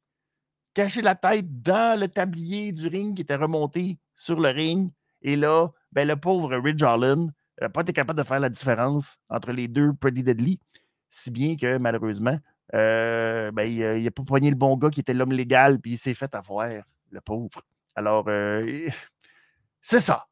[0.74, 4.92] cacher la tête dans le tablier du ring qui était remonté sur le ring.
[5.22, 9.16] Et là, ben, le pauvre Ridge Allen n'a pas été capable de faire la différence
[9.30, 10.60] entre les deux Pretty Deadly.
[11.08, 12.38] si bien que malheureusement,
[12.74, 15.98] euh, ben, il n'a pas poigné le bon gars qui était l'homme légal, puis il
[15.98, 16.68] s'est fait avoir,
[17.10, 17.62] le pauvre.
[17.96, 18.88] Alors, euh,
[19.80, 20.26] c'est ça.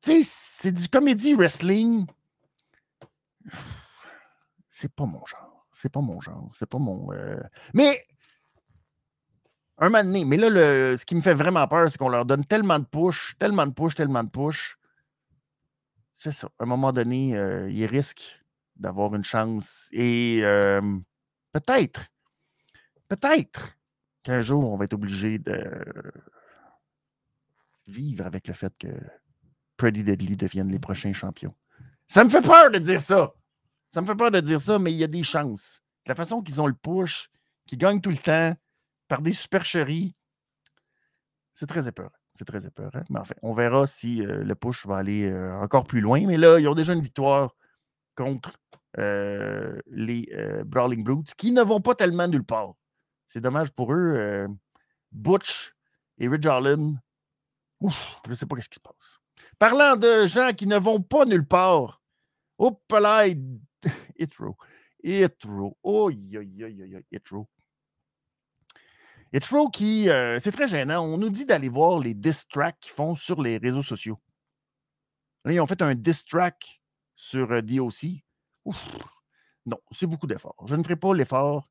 [0.00, 2.06] C'est du comédie wrestling.
[4.68, 5.66] C'est pas mon genre.
[5.72, 6.50] C'est pas mon genre.
[6.54, 7.12] C'est pas mon.
[7.12, 7.40] Euh,
[7.72, 8.04] mais
[9.78, 12.24] un moment donné, mais là, le, ce qui me fait vraiment peur, c'est qu'on leur
[12.26, 14.76] donne tellement de push, tellement de push, tellement de push.
[16.14, 16.48] C'est ça.
[16.58, 17.28] À un moment donné,
[17.70, 19.88] ils risquent d'avoir une chance.
[19.92, 20.42] Et
[21.52, 22.06] peut-être,
[23.06, 23.76] peut-être
[24.24, 25.62] qu'un jour, on va être obligé de
[27.88, 28.88] vivre avec le fait que
[29.76, 31.54] Pretty Deadly devienne les prochains champions.
[32.06, 33.32] Ça me fait peur de dire ça.
[33.88, 35.82] Ça me fait peur de dire ça, mais il y a des chances.
[36.06, 37.30] La façon qu'ils ont le push,
[37.66, 38.54] qu'ils gagnent tout le temps
[39.08, 40.14] par des supercheries,
[41.54, 42.12] c'est très épeurant.
[42.34, 43.02] C'est très épeurant.
[43.10, 46.24] Mais enfin, on verra si euh, le push va aller euh, encore plus loin.
[46.26, 47.56] Mais là, ils ont déjà une victoire
[48.14, 48.52] contre
[48.98, 50.28] euh, les
[50.64, 52.74] Brawling Brutes qui ne vont pas tellement nulle part.
[53.26, 54.46] C'est dommage pour eux.
[55.12, 55.74] Butch
[56.18, 56.94] et Ridge Harlan,
[57.80, 59.18] je ne sais pas ce qui se passe.
[59.58, 62.02] Parlant de gens qui ne vont pas nulle part,
[62.58, 63.26] hop là,
[64.18, 64.56] Itro.
[65.02, 65.76] Itro.
[65.82, 67.48] Oh, yo, yo, yo, Itro.
[69.72, 71.04] Qui, euh, c'est très gênant.
[71.04, 74.18] On nous dit d'aller voir les diss tracks qu'ils font sur les réseaux sociaux.
[75.44, 76.80] Là, ils ont fait un diss track
[77.14, 78.24] sur euh, DOC.
[79.66, 80.64] Non, c'est beaucoup d'efforts.
[80.66, 81.68] Je ne ferai pas l'effort,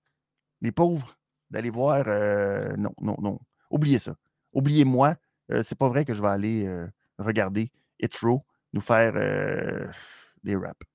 [0.61, 1.17] les pauvres,
[1.49, 2.03] d'aller voir.
[2.07, 3.39] Euh, non, non, non.
[3.71, 4.15] Oubliez ça.
[4.53, 5.15] Oubliez-moi.
[5.49, 6.86] C'est pas vrai que je vais aller
[7.17, 9.13] regarder Itro nous faire
[10.43, 10.86] des raps.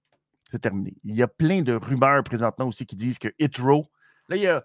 [0.50, 0.94] C'est terminé.
[1.04, 3.90] Il y a plein de rumeurs présentement aussi qui disent que Itro.
[4.28, 4.62] Là, il y a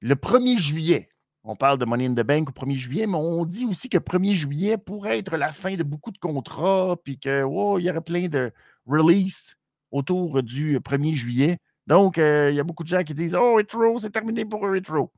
[0.00, 1.08] le 1er juillet.
[1.44, 3.98] On parle de Money in the Bank au 1er juillet, mais on dit aussi que
[3.98, 8.00] 1er juillet pourrait être la fin de beaucoup de contrats, puis qu'il oh, y aurait
[8.00, 8.52] plein de
[8.86, 9.56] releases
[9.90, 11.58] autour du 1er juillet.
[11.86, 14.76] Donc, il y a beaucoup de gens qui disent Oh, Itro, c'est terminé pour un
[14.76, 15.10] Itro.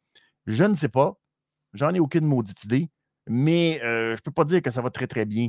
[0.46, 1.18] Je ne sais pas.
[1.72, 2.88] J'en ai aucune maudite idée.
[3.26, 5.48] Mais je ne peux pas dire que ça va très, très bien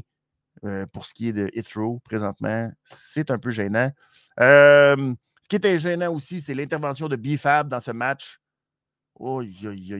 [0.94, 2.72] pour ce qui est de Hitro présentement.
[2.86, 3.92] C'est un peu gênant.
[4.38, 8.40] ce qui était gênant aussi, c'est l'intervention de B-Fab dans ce match.
[9.16, 9.98] Oh, yo, yo,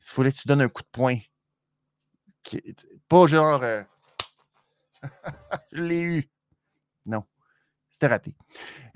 [0.00, 1.18] il faudrait que tu donnes un coup de poing.
[3.08, 3.62] Pas genre.
[5.72, 6.24] je l'ai eu.
[8.00, 8.32] C'était raté.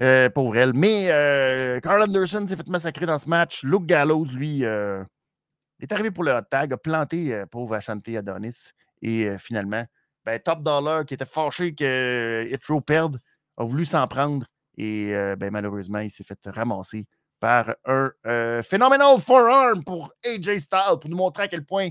[0.01, 0.75] Euh, pour elle.
[0.75, 3.65] Mais euh, Carl Anderson s'est fait massacrer dans ce match.
[3.65, 5.03] Luke Gallows, lui, euh,
[5.81, 8.71] est arrivé pour le hot tag, a planté pauvre Ashanti Adonis.
[9.03, 9.85] Et finalement,
[10.25, 13.19] ben, Top Dollar, qui était fâché que Hitro perde,
[13.57, 14.47] a voulu s'en prendre.
[14.77, 17.05] Et ben, malheureusement, il s'est fait ramasser
[17.41, 18.12] par un
[18.62, 21.88] phénoménal forearm pour AJ Styles pour nous montrer à quel point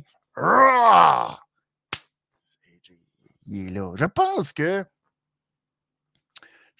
[3.48, 3.92] il est là.
[3.96, 4.86] Je pense que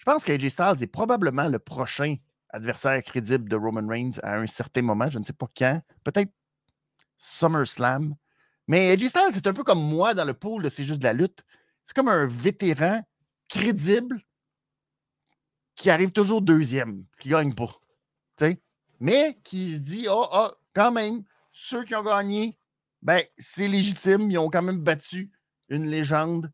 [0.02, 2.16] je pense qu'AJ Styles est probablement le prochain
[2.48, 5.08] adversaire crédible de Roman Reigns à un certain moment.
[5.08, 5.80] Je ne sais pas quand.
[6.02, 6.32] Peut-être
[7.16, 8.16] SummerSlam.
[8.66, 11.04] Mais AJ Styles, c'est un peu comme moi dans le pool de C'est juste de
[11.04, 11.44] la lutte.
[11.84, 13.00] C'est comme un vétéran
[13.48, 14.20] crédible
[15.76, 17.70] qui arrive toujours deuxième, qui ne gagne pas.
[18.98, 22.58] Mais qui se dit Oh, oh, quand même, ceux qui ont gagné,
[23.02, 24.32] ben, c'est légitime.
[24.32, 25.30] Ils ont quand même battu
[25.68, 26.50] une légende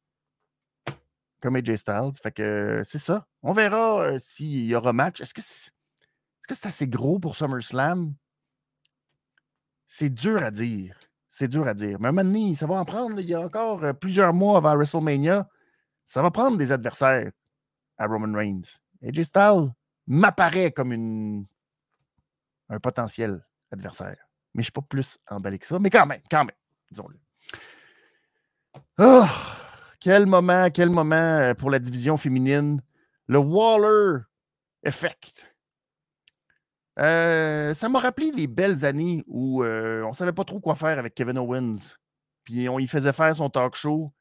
[1.40, 2.12] comme AJ Styles.
[2.22, 3.26] Fait que c'est ça.
[3.42, 5.20] On verra euh, s'il y aura match.
[5.20, 8.14] Est-ce que c'est assez gros pour SummerSlam?
[9.86, 10.98] C'est dur à dire.
[11.28, 11.98] C'est dur à dire.
[12.00, 13.20] Mais donné, ça va en prendre.
[13.20, 15.48] Il y a encore euh, plusieurs mois avant WrestleMania.
[16.04, 17.30] Ça va prendre des adversaires
[17.98, 18.62] à Roman Reigns.
[19.02, 19.72] AJ Styles
[20.06, 21.46] m'apparaît comme
[22.68, 24.16] un potentiel adversaire.
[24.54, 25.78] Mais je ne suis pas plus emballé que ça.
[25.78, 26.56] Mais quand même, quand même,
[26.90, 27.18] disons-le.
[28.98, 29.26] Oh!
[30.00, 32.80] Quel moment, quel moment euh, pour la division féminine?
[33.26, 34.22] Le Waller
[34.84, 35.52] Effect.
[37.00, 40.76] Euh, ça m'a rappelé les belles années où euh, on ne savait pas trop quoi
[40.76, 41.96] faire avec Kevin Owens.
[42.44, 44.12] Puis on y faisait faire son talk show,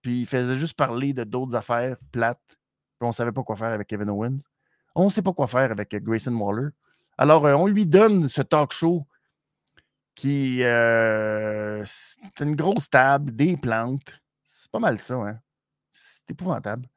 [0.00, 2.40] puis il faisait juste parler de d'autres affaires plates.
[2.48, 4.38] Puis on ne savait pas quoi faire avec Kevin Owens.
[4.94, 6.70] On ne sait pas quoi faire avec Grayson Waller.
[7.18, 9.06] Alors, on lui donne ce talk show
[10.14, 14.20] qui c'est une grosse table, des plantes,
[14.58, 15.40] c'est pas mal ça, hein?
[15.90, 16.88] C'est épouvantable.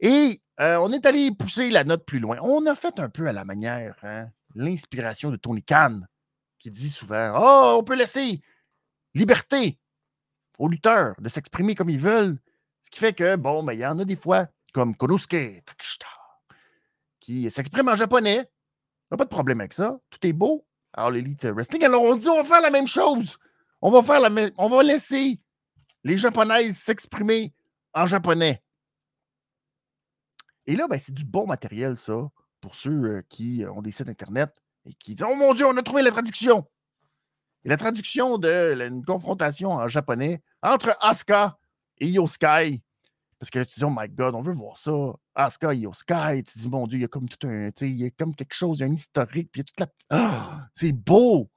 [0.00, 2.38] Et euh, on est allé pousser la note plus loin.
[2.42, 6.00] On a fait un peu à la manière, hein, l'inspiration de Tony Khan,
[6.60, 8.40] qui dit souvent Oh, on peut laisser
[9.14, 9.78] liberté
[10.58, 12.38] aux lutteurs de s'exprimer comme ils veulent.
[12.82, 16.06] Ce qui fait que, bon, ben, il y en a des fois, comme Konosuke Takeshita,
[17.18, 18.48] qui s'exprime en japonais.
[19.10, 19.98] On n'a pas de problème avec ça.
[20.10, 20.64] Tout est beau.
[20.92, 23.38] Alors, l'élite wrestling, alors on se dit on va faire la même chose.
[23.80, 24.50] On va faire la.
[24.56, 25.40] On va laisser
[26.04, 27.52] les Japonaises s'exprimer
[27.94, 28.62] en japonais.
[30.66, 32.30] Et là, ben, c'est du bon matériel, ça,
[32.60, 35.82] pour ceux qui ont des sites Internet et qui disent Oh mon Dieu, on a
[35.82, 36.66] trouvé la traduction.
[37.64, 41.58] Et la traduction d'une confrontation en japonais entre Asuka
[41.98, 42.82] et Yoskai.
[43.38, 44.92] Parce que tu dis, oh my God, on veut voir ça.
[45.34, 46.42] Asuka et Yoskai.
[46.44, 47.70] Tu dis, mon Dieu, il y a comme tout un.
[47.80, 49.50] Il y a comme quelque chose, il y a un historique.
[49.50, 49.86] Puis toute la.
[50.10, 51.50] Ah, c'est beau!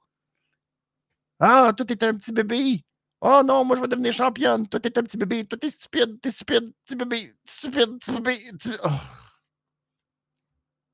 [1.38, 2.84] Ah, toi, t'es un petit bébé.
[3.24, 4.66] Oh non, moi, je vais devenir championne.
[4.66, 5.44] Toi, t'es un petit bébé.
[5.44, 6.20] Toi, t'es stupide.
[6.20, 6.72] T'es stupide.
[6.84, 7.32] Petit bébé.
[7.46, 7.98] Stupide.
[8.00, 8.36] Petit bébé.
[8.84, 8.88] Oh.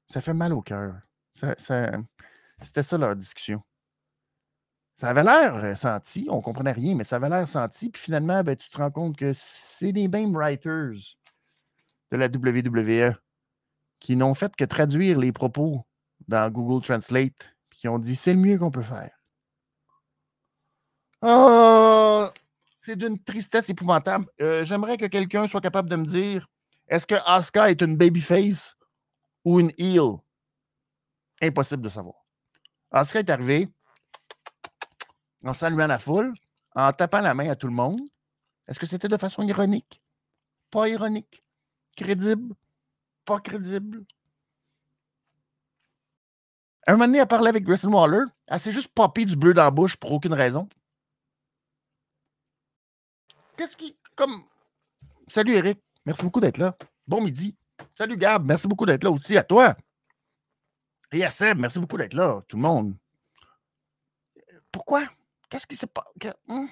[0.08, 1.00] Ça fait mal au cœur.
[1.34, 1.54] Ça.
[2.60, 3.62] C'était ça leur discussion.
[4.94, 7.88] Ça avait l'air euh, senti, on comprenait rien, mais ça avait l'air senti.
[7.88, 11.16] Puis finalement, ben, tu te rends compte que c'est les mêmes writers
[12.10, 13.14] de la WWE
[14.00, 15.86] qui n'ont fait que traduire les propos
[16.26, 19.17] dans Google Translate, puis qui ont dit c'est le mieux qu'on peut faire.
[21.22, 22.28] Oh,
[22.82, 24.26] c'est d'une tristesse épouvantable.
[24.40, 26.48] Euh, j'aimerais que quelqu'un soit capable de me dire
[26.86, 28.76] est-ce que Asuka est une babyface
[29.44, 30.16] ou une heel?
[31.42, 32.24] Impossible de savoir.
[32.90, 33.68] Asuka est arrivé
[35.44, 36.32] en saluant la foule,
[36.74, 38.00] en tapant la main à tout le monde.
[38.68, 40.00] Est-ce que c'était de façon ironique?
[40.70, 41.42] Pas ironique.
[41.96, 42.54] Crédible?
[43.24, 44.04] Pas crédible?
[46.86, 48.24] Un moment donné, elle parlait avec Grayson Waller.
[48.46, 50.68] Elle s'est juste popé du bleu dans la bouche pour aucune raison.
[53.58, 53.98] Qu'est-ce qui.
[54.14, 54.40] Comme.
[55.26, 55.80] Salut Eric.
[56.06, 56.76] Merci beaucoup d'être là.
[57.08, 57.56] Bon midi.
[57.96, 58.46] Salut Gab.
[58.46, 59.36] Merci beaucoup d'être là aussi.
[59.36, 59.76] À toi.
[61.10, 61.58] Et à Seb.
[61.58, 62.40] Merci beaucoup d'être là.
[62.46, 62.96] Tout le monde.
[64.70, 65.02] Pourquoi?
[65.50, 66.32] Qu'est-ce qui s'est passé?
[66.46, 66.68] Hum?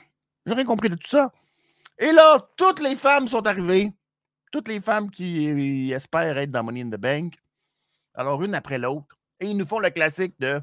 [0.46, 1.32] J'ai rien compris de tout ça.
[1.98, 3.92] Et là, toutes les femmes sont arrivées.
[4.52, 7.34] Toutes les femmes qui espèrent être dans Money in the Bank.
[8.14, 9.18] Alors, une après l'autre.
[9.40, 10.62] Et ils nous font le classique de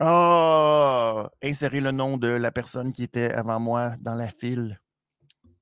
[0.00, 4.80] oh, insérer le nom de la personne qui était avant moi dans la file.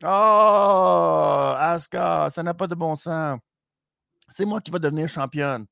[0.02, 3.38] Oh, Asuka, ça n'a pas de bon sens.
[4.28, 5.66] C'est moi qui vais devenir championne.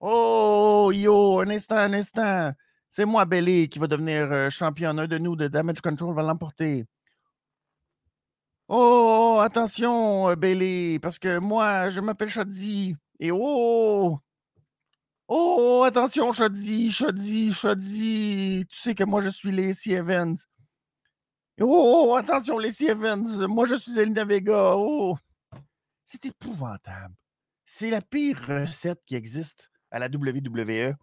[0.00, 2.52] Oh, yo, un instant, un instant.
[2.90, 4.90] C'est moi, Belly, qui va devenir euh, champion.
[4.96, 6.86] Un de nous de Damage Control va l'emporter.
[8.68, 12.96] Oh, attention, euh, Bailey, parce que moi, je m'appelle Shoddy.
[13.20, 14.18] Et oh!
[15.28, 18.64] Oh, attention, Shoddy, Shoddy, Shoddy.
[18.68, 20.36] Tu sais que moi, je suis Lacey Evans.
[21.60, 23.46] Oh, oh, attention, Lacey Evans.
[23.48, 24.74] Moi, je suis Elina Vega.
[24.76, 25.16] Oh!
[26.04, 27.14] C'est épouvantable.
[27.64, 30.94] C'est la pire recette qui existe à la WWE.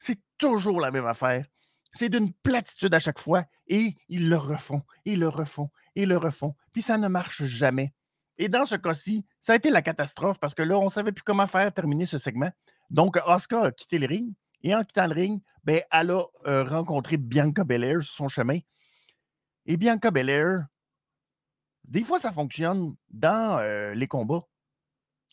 [0.00, 1.46] C'est toujours la même affaire.
[1.92, 6.16] C'est d'une platitude à chaque fois et ils le refont, ils le refont, ils le
[6.16, 6.54] refont.
[6.72, 7.94] Puis ça ne marche jamais.
[8.38, 11.12] Et dans ce cas-ci, ça a été la catastrophe parce que là, on ne savait
[11.12, 12.50] plus comment faire terminer ce segment.
[12.90, 16.64] Donc, Oscar a quitté le ring et en quittant le ring, ben, elle a euh,
[16.64, 18.58] rencontré Bianca Belair sur son chemin.
[19.66, 20.66] Et Bianca Belair,
[21.84, 24.42] des fois, ça fonctionne dans euh, les combats.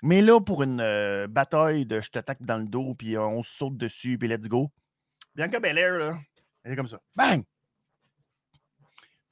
[0.03, 3.77] Mais là, pour une euh, bataille de je t'attaque dans le dos, puis on saute
[3.77, 4.71] dessus, puis let's go.
[5.35, 6.19] Bianca Belair, là,
[6.63, 7.01] elle est comme ça.
[7.15, 7.43] Bang!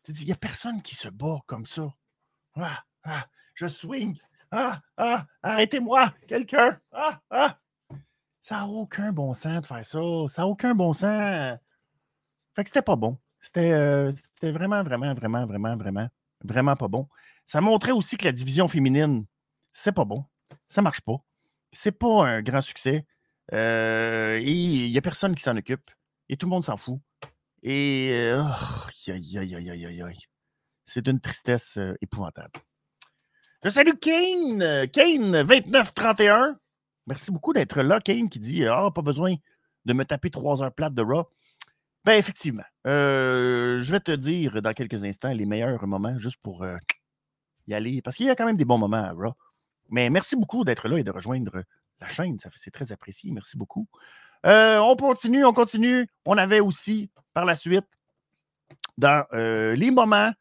[0.08, 1.94] Il n'y a personne qui se bat comme ça.
[2.56, 4.18] Ah, ah, je swing.
[4.58, 6.80] Ah, ah, arrêtez-moi, quelqu'un.
[6.94, 7.60] Ah, ah.
[8.42, 10.00] Ça n'a aucun bon sens de faire ça.
[10.30, 11.58] Ça n'a aucun bon sens.
[12.56, 13.18] Fait que c'était pas bon.
[13.42, 16.08] C'était euh, vraiment, vraiment, vraiment, vraiment, vraiment,
[16.42, 17.10] vraiment pas bon.
[17.46, 19.26] Ça montrait aussi que la division féminine,
[19.74, 20.24] c'est pas bon.
[20.70, 21.18] Ça marche pas.
[21.74, 23.06] C'est pas un grand succès.
[23.52, 25.92] Euh, et il n'y a personne qui s'en occupe.
[26.30, 27.02] Et tout le monde s'en fout.
[27.62, 30.20] Et oh, aïe, aïe.
[30.86, 32.54] C'est d'une tristesse euh, épouvantable.
[33.64, 34.88] Je salue Kane.
[34.92, 36.58] Kane, 2931.
[37.08, 38.00] Merci beaucoup d'être là.
[38.00, 39.36] Kane qui dit Ah, pas besoin
[39.86, 41.30] de me taper trois heures plates de Raw.
[42.04, 42.64] Ben, effectivement.
[42.86, 46.66] Euh, je vais te dire dans quelques instants les meilleurs moments juste pour
[47.68, 48.02] y aller.
[48.02, 49.34] Parce qu'il y a quand même des bons moments à Raw.
[49.90, 51.64] Mais merci beaucoup d'être là et de rejoindre
[52.00, 52.38] la chaîne.
[52.56, 53.32] C'est très apprécié.
[53.32, 53.88] Merci beaucoup.
[54.46, 56.08] Euh, on continue, on continue.
[56.26, 57.86] On avait aussi, par la suite,
[58.98, 60.32] dans euh, les moments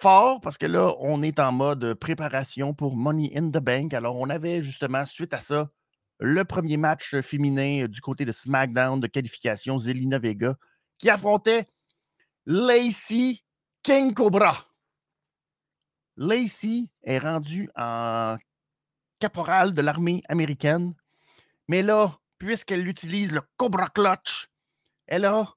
[0.00, 3.92] forts, parce que là, on est en mode préparation pour Money in the Bank.
[3.92, 5.70] Alors, on avait justement, suite à ça,
[6.18, 10.56] le premier match féminin du côté de SmackDown de qualification, Zelina Vega,
[10.98, 11.66] qui affrontait
[12.46, 13.40] Lacey
[13.82, 14.56] King Cobra.
[16.16, 18.36] Lacey est rendue en
[19.18, 20.94] caporal de l'armée américaine.
[21.68, 24.48] Mais là, puisqu'elle utilise le Cobra Clutch,
[25.06, 25.54] elle a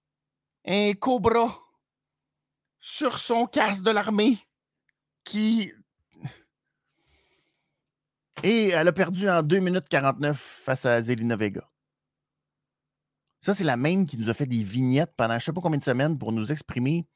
[0.66, 1.63] un Cobra
[2.86, 4.38] sur son casque de l'armée
[5.24, 5.72] qui.
[8.44, 11.70] Et elle a perdu en 2 minutes 49 face à Zelina Vega.
[13.40, 15.62] Ça, c'est la même qui nous a fait des vignettes pendant je ne sais pas
[15.62, 17.08] combien de semaines pour nous exprimer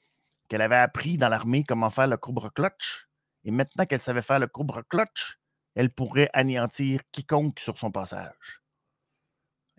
[0.47, 3.09] qu'elle avait appris dans l'armée comment faire le Cobra Clutch.
[3.43, 5.37] Et maintenant qu'elle savait faire le Cobra Clutch,
[5.75, 8.61] elle pourrait anéantir quiconque sur son passage.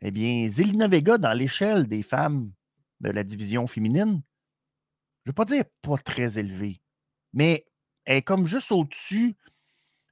[0.03, 2.53] Eh bien, Zelina Vega, dans l'échelle des femmes
[3.01, 4.22] de la division féminine,
[5.28, 6.80] je ne veux pas dire pas très élevée,
[7.34, 7.66] mais
[8.06, 9.36] elle est comme juste au-dessus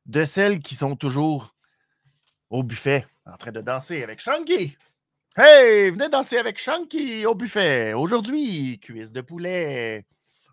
[0.05, 1.55] de celles qui sont toujours
[2.51, 4.77] au buffet en train de danser avec Shanky.
[5.35, 7.95] Hey, venez danser avec Shanky au buffet.
[7.95, 10.05] Aujourd'hui, cuisse de poulet.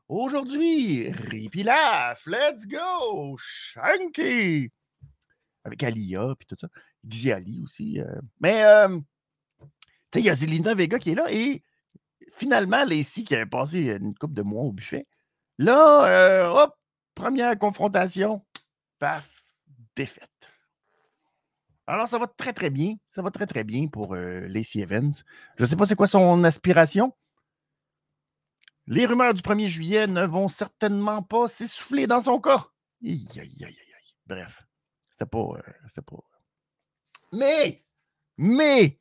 [0.07, 2.25] Aujourd'hui, ripilaf.
[2.25, 3.35] Let's go.
[3.37, 4.71] Shanky.
[5.65, 6.69] Avec Alia puis tout ça.
[7.05, 7.99] Xiali aussi.
[7.99, 8.21] Euh.
[8.39, 8.97] Mais, euh,
[9.59, 9.65] tu
[10.13, 11.61] sais, il y a Zelina Vega qui est là et
[12.35, 15.07] finalement, Lacey qui avait passé une coupe de mois au buffet.
[15.57, 16.75] Là, euh, hop,
[17.15, 18.43] première confrontation.
[18.99, 19.45] Paf,
[19.95, 20.29] défaite.
[21.85, 22.95] Alors, ça va très, très bien.
[23.09, 25.13] Ça va très, très bien pour euh, Lacey Evans.
[25.57, 27.13] Je ne sais pas c'est quoi son aspiration.
[28.87, 32.67] Les rumeurs du 1er juillet ne vont certainement pas s'essouffler dans son cas.
[33.03, 33.77] Aïe, aïe, aïe,
[34.25, 34.63] Bref,
[35.11, 36.23] c'était pas, euh, pas.
[37.33, 37.83] Mais,
[38.37, 38.99] mais,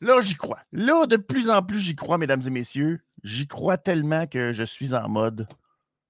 [0.00, 0.60] là, j'y crois.
[0.72, 3.00] Là, de plus en plus, j'y crois, mesdames et messieurs.
[3.22, 5.46] J'y crois tellement que je suis en mode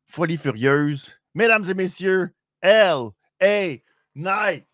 [0.06, 1.12] folie furieuse.
[1.34, 3.76] Mesdames et messieurs, L.A.
[4.14, 4.66] Night.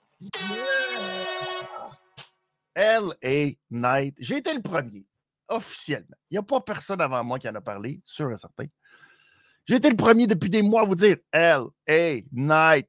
[2.74, 3.56] L.A.
[3.70, 4.14] Knight.
[4.18, 5.06] J'ai été le premier,
[5.48, 6.16] officiellement.
[6.30, 8.66] Il n'y a pas personne avant moi qui en a parlé, sûr et certain.
[9.66, 12.20] J'ai été le premier depuis des mois à vous dire L.A.
[12.32, 12.86] Knight.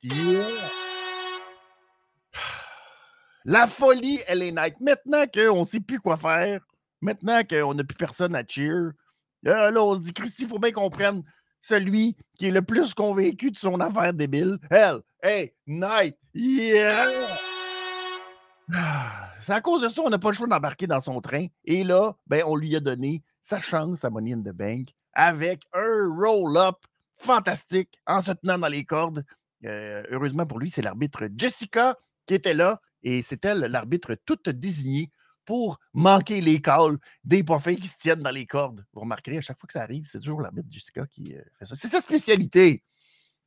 [3.50, 4.52] La folie, L.A.
[4.52, 4.76] Knight.
[4.82, 6.60] Maintenant qu'on ne sait plus quoi faire,
[7.00, 8.92] maintenant qu'on n'a plus personne à cheer,
[9.42, 11.24] là, on se dit, Christy, il faut bien qu'on prenne
[11.62, 14.60] celui qui est le plus convaincu de son affaire débile.
[14.70, 15.46] L.A.
[15.66, 16.18] Knight.
[16.34, 17.06] Yeah!
[18.74, 21.46] Ah, c'est à cause de ça, on n'a pas le choix d'embarquer dans son train.
[21.64, 25.62] Et là, ben, on lui a donné sa chance à Money in the Bank avec
[25.72, 26.76] un roll-up
[27.16, 29.24] fantastique en se tenant dans les cordes.
[29.64, 34.50] Euh, heureusement pour lui, c'est l'arbitre Jessica qui était là et c'est elle l'arbitre toute
[34.50, 35.12] désignée
[35.46, 38.84] pour manquer les calls des parfums qui se tiennent dans les cordes.
[38.91, 41.65] Vous remarquerez, à chaque fois que ça arrive, c'est toujours l'arbitre Jessica qui euh, fait
[41.65, 41.76] ça.
[41.76, 42.84] C'est sa spécialité.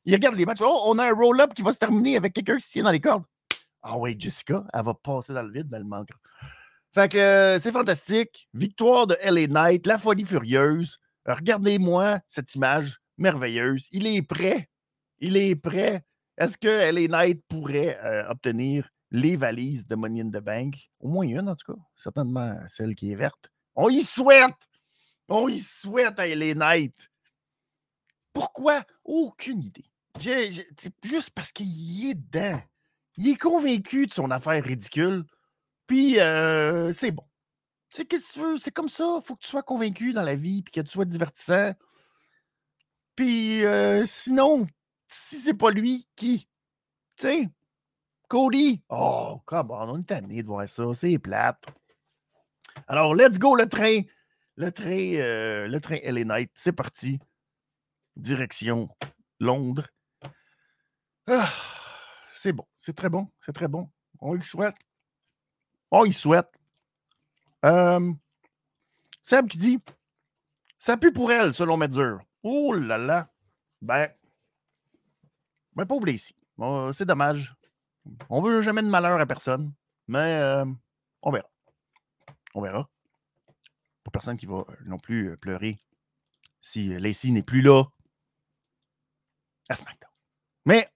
[0.05, 0.61] Il regarde les matchs.
[0.61, 2.91] Oh, on a un roll-up qui va se terminer avec quelqu'un qui se tient dans
[2.91, 3.23] les cordes.
[3.83, 6.17] Ah oui, Jessica, elle va passer dans le vide, mais elle manquera.
[6.91, 8.49] Fait que euh, c'est fantastique.
[8.55, 10.97] Victoire de LA Knight, la folie furieuse.
[11.27, 13.87] Regardez-moi cette image merveilleuse.
[13.91, 14.67] Il est prêt.
[15.19, 16.01] Il est prêt.
[16.39, 20.89] Est-ce que LA Knight pourrait euh, obtenir les valises de Money in the Bank?
[20.99, 21.79] Au moins une, en tout cas.
[21.95, 23.51] Certainement celle qui est verte.
[23.75, 24.55] On y souhaite.
[25.29, 27.11] On y souhaite à LA Knight.
[28.33, 28.83] Pourquoi?
[29.03, 29.85] Aucune idée.
[31.03, 32.61] juste parce qu'il est dedans
[33.17, 35.25] il est convaincu de son affaire ridicule,
[35.87, 37.25] puis euh, c'est bon.
[37.89, 39.17] C'est comme ça.
[39.17, 41.73] Il faut que tu sois convaincu dans la vie, puis que tu sois divertissant.
[43.15, 44.65] Puis euh, sinon,
[45.07, 46.47] si c'est pas lui, qui?
[47.17, 47.49] Tu sais,
[48.31, 48.81] Cody?
[48.87, 50.85] Oh, come on, on est tanné de voir ça.
[50.93, 51.65] C'est plate.
[52.87, 54.03] Alors, let's go, le train.
[54.55, 56.51] Le train, euh, le train LA Night.
[56.55, 57.19] C'est parti.
[58.15, 58.87] Direction
[59.41, 59.85] Londres.
[61.27, 61.49] Ah
[62.33, 62.65] c'est bon.
[62.77, 63.27] C'est très bon.
[63.45, 63.89] C'est très bon.
[64.21, 64.77] On le souhaite.
[65.91, 66.57] On y souhaite.
[67.65, 68.13] Euh,
[69.23, 69.79] Seb qui dit
[70.79, 72.15] Ça pue pour elle, selon Medzer.
[72.43, 73.29] Oh là là.
[73.81, 74.07] Ben,
[75.75, 76.33] ben pauvre ici.
[76.93, 77.57] c'est dommage.
[78.29, 79.73] On veut jamais de malheur à personne.
[80.07, 80.65] Mais euh,
[81.21, 81.49] on verra.
[82.53, 82.89] On verra.
[84.03, 85.77] Pour personne qui va non plus euh, pleurer
[86.59, 87.83] si Lacey n'est plus là
[89.69, 90.11] à SmackDown.
[90.65, 90.87] Mais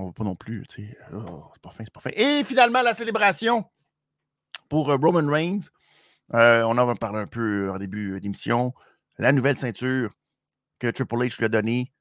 [0.00, 0.64] on va pas non plus,
[1.12, 2.10] oh, c'est pas fin, c'est pas fin.
[2.14, 3.66] Et finalement, la célébration
[4.68, 5.68] pour euh, Roman Reigns.
[6.32, 8.72] Euh, on en va parler un peu en début d'émission.
[9.18, 10.14] La nouvelle ceinture
[10.78, 11.92] que Triple H lui a donnée,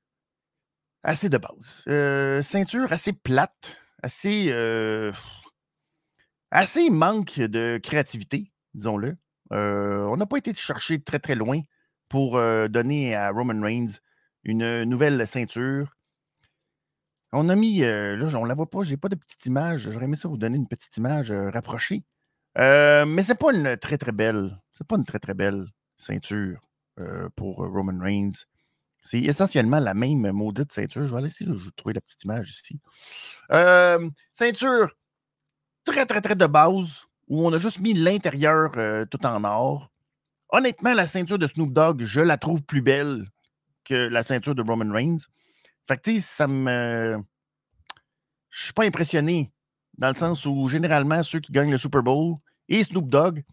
[1.03, 1.83] assez de base.
[1.87, 4.51] Euh, ceinture assez plate, assez,
[6.51, 9.17] assez manque de créativité, disons-le.
[9.51, 11.61] on n'a pas été chercher très très loin
[12.09, 13.99] pour donner à Roman Reigns
[14.43, 15.95] une nouvelle ceinture
[17.31, 19.45] on a mis, euh, là, on ne la voit pas, je n'ai pas de petite
[19.45, 19.89] image.
[19.91, 22.03] J'aurais aimé ça vous donner une petite image euh, rapprochée.
[22.57, 25.65] Euh, mais ce n'est pas une très, très belle, c'est pas une très, très belle
[25.97, 26.59] ceinture
[27.37, 28.43] pour Roman Reigns.
[29.01, 31.07] C'est essentiellement la même maudite ceinture.
[31.07, 32.79] Je vais aller essayer de trouver la petite image ici.
[34.33, 34.95] ceinture
[35.85, 38.71] très, très, très de base, où on a juste mis l'intérieur
[39.09, 39.91] tout en or.
[40.49, 43.25] Honnêtement, la ceinture de Snoop Dogg, je la trouve plus belle
[43.85, 45.19] que la ceinture de Roman Reigns.
[45.87, 47.17] Fait que, ça me.
[48.49, 49.51] Je suis pas impressionné,
[49.97, 52.37] dans le sens où généralement, ceux qui gagnent le Super Bowl
[52.67, 53.43] et Snoop Dogg,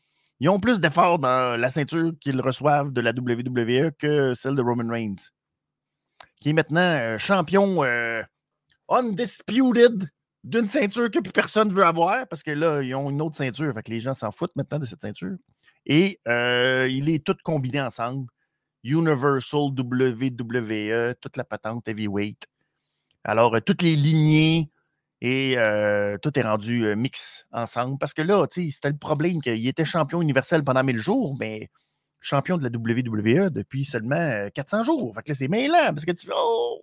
[0.40, 4.62] ils ont plus d'efforts dans la ceinture qu'ils reçoivent de la WWE que celle de
[4.62, 5.16] Roman Reigns,
[6.40, 8.22] qui est maintenant euh, champion euh,
[8.88, 10.08] undisputed
[10.44, 13.74] d'une ceinture que plus personne veut avoir parce que là, ils ont une autre ceinture.
[13.86, 15.36] Les gens s'en foutent maintenant de cette ceinture.
[15.86, 18.26] Et euh, il est tout combiné ensemble.
[18.84, 22.46] Universal, WWE, toute la patente heavyweight.
[23.24, 24.70] Alors, toutes les lignées
[25.20, 25.56] et
[26.22, 27.98] tout est rendu mix ensemble.
[27.98, 31.68] Parce que là, c'était le problème qu'il était champion universel pendant 1000 jours, mais
[32.20, 35.14] champion de la WWE depuis seulement 400 jours.
[35.14, 36.82] Fait que là, c'est mêlant parce que tu oh!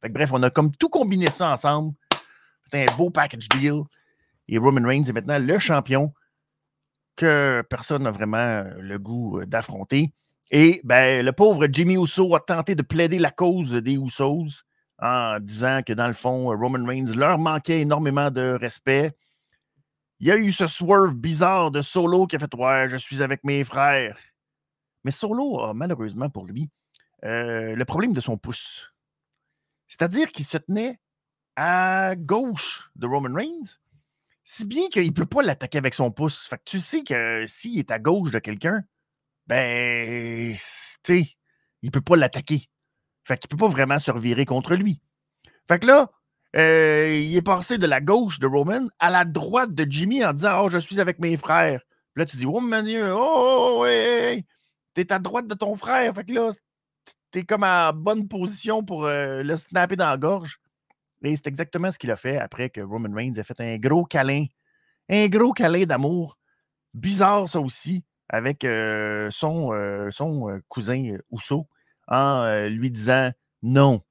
[0.00, 1.94] Fait que bref, on a comme tout combiné ça ensemble.
[2.64, 3.82] C'était un beau package deal.
[4.48, 6.12] Et Roman Reigns est maintenant le champion
[7.16, 10.12] que personne n'a vraiment le goût d'affronter.
[10.50, 14.64] Et ben, le pauvre Jimmy Uso a tenté de plaider la cause des Usos
[15.00, 19.12] en disant que dans le fond, Roman Reigns leur manquait énormément de respect.
[20.20, 23.22] Il y a eu ce swerve bizarre de Solo qui a fait Ouais, je suis
[23.22, 24.18] avec mes frères.
[25.04, 26.70] Mais Solo a malheureusement pour lui
[27.24, 28.92] euh, le problème de son pouce.
[29.88, 30.98] C'est-à-dire qu'il se tenait
[31.56, 33.78] à gauche de Roman Reigns,
[34.44, 36.46] si bien qu'il ne peut pas l'attaquer avec son pouce.
[36.46, 38.82] Fait que tu sais que s'il est à gauche de quelqu'un,
[39.46, 40.54] ben,
[41.02, 41.24] tu
[41.82, 42.70] il ne peut pas l'attaquer.
[43.24, 45.02] Fait qu'il ne peut pas vraiment se revirer contre lui.
[45.68, 46.10] Fait que là,
[46.56, 50.32] euh, il est passé de la gauche de Roman à la droite de Jimmy en
[50.32, 51.80] disant Oh, je suis avec mes frères.
[52.14, 54.40] là, tu dis Oh mon Dieu, oh, oh, oh
[54.94, 56.14] t'es à droite de ton frère.
[56.14, 56.52] Fait que là,
[57.32, 60.60] t'es comme en bonne position pour euh, le snapper dans la gorge.
[61.24, 64.04] Et c'est exactement ce qu'il a fait après que Roman Reigns ait fait un gros
[64.04, 64.44] câlin.
[65.08, 66.38] Un gros câlin d'amour.
[66.92, 69.72] Bizarre, ça aussi, avec euh, son,
[70.12, 71.66] son cousin Ousso,
[72.06, 73.30] en lui disant
[73.62, 74.02] Non,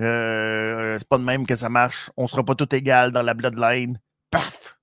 [0.00, 2.10] euh, c'est pas de même que ça marche.
[2.16, 3.98] On sera pas tout égal dans la bloodline.
[4.30, 4.78] Paf!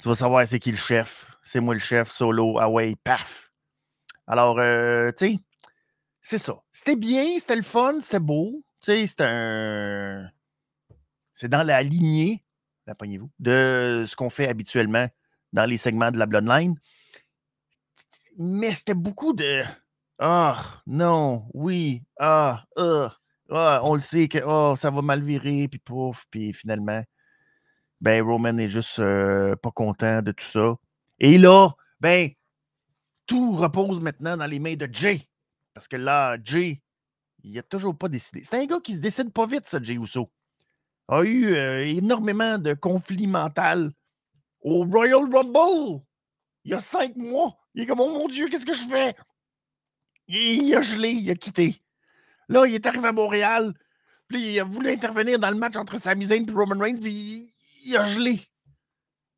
[0.00, 1.26] Tu vas savoir c'est qui le chef.
[1.42, 2.60] C'est moi le chef, solo.
[2.60, 3.50] Ouais, paf!
[4.26, 5.38] Alors, euh, tu sais,
[6.20, 6.62] c'est ça.
[6.70, 8.64] C'était bien, c'était le fun, c'était beau.
[8.80, 10.28] Tu sais, c'est un.
[11.34, 12.44] C'est dans la lignée,
[12.86, 15.08] la vous de ce qu'on fait habituellement
[15.52, 16.76] dans les segments de la Bloodline.
[18.38, 19.62] Mais c'était beaucoup de.
[20.18, 23.16] Ah, non, oui, ah, ah.
[23.54, 27.02] Ah, on le sait que oh, ça va mal virer, puis pouf, puis finalement,
[28.00, 30.76] ben Roman est juste euh, pas content de tout ça.
[31.20, 32.30] Et là, ben,
[33.26, 35.20] tout repose maintenant dans les mains de Jay.
[35.74, 36.82] Parce que là, Jay,
[37.44, 38.42] il a toujours pas décidé.
[38.42, 40.30] C'est un gars qui se décide pas vite, ça, Jay Uso.
[41.08, 43.90] A eu euh, énormément de conflits mentaux
[44.62, 46.02] au Royal Rumble.
[46.64, 47.58] Il y a cinq mois.
[47.74, 49.14] Il est comme, oh mon Dieu, qu'est-ce que je fais?
[50.28, 51.81] il a gelé, il a quitté.
[52.48, 53.74] Là, il est arrivé à Montréal.
[54.28, 56.98] Puis il a voulu intervenir dans le match entre Sami Zayn et Roman Reigns.
[57.00, 57.48] Puis
[57.84, 58.40] il, a gelé.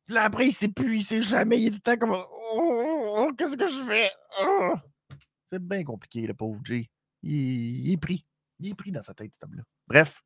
[0.05, 1.61] Puis là, après, il s'est plus, il s'est jamais.
[1.61, 2.25] Il est tout le temps comme oh,
[2.55, 4.11] oh, oh, Qu'est-ce que je fais?
[5.47, 6.89] C'est bien compliqué, le pauvre Jay.
[7.23, 8.25] Il, est pris.
[8.59, 9.63] Il est pris dans sa tête, ce table-là.
[9.87, 10.21] Bref,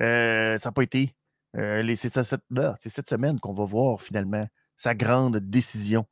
[0.00, 1.14] euh, ça n'a pas été.
[1.56, 4.46] Euh, c'est cette semaine qu'on va voir finalement
[4.76, 6.06] sa grande décision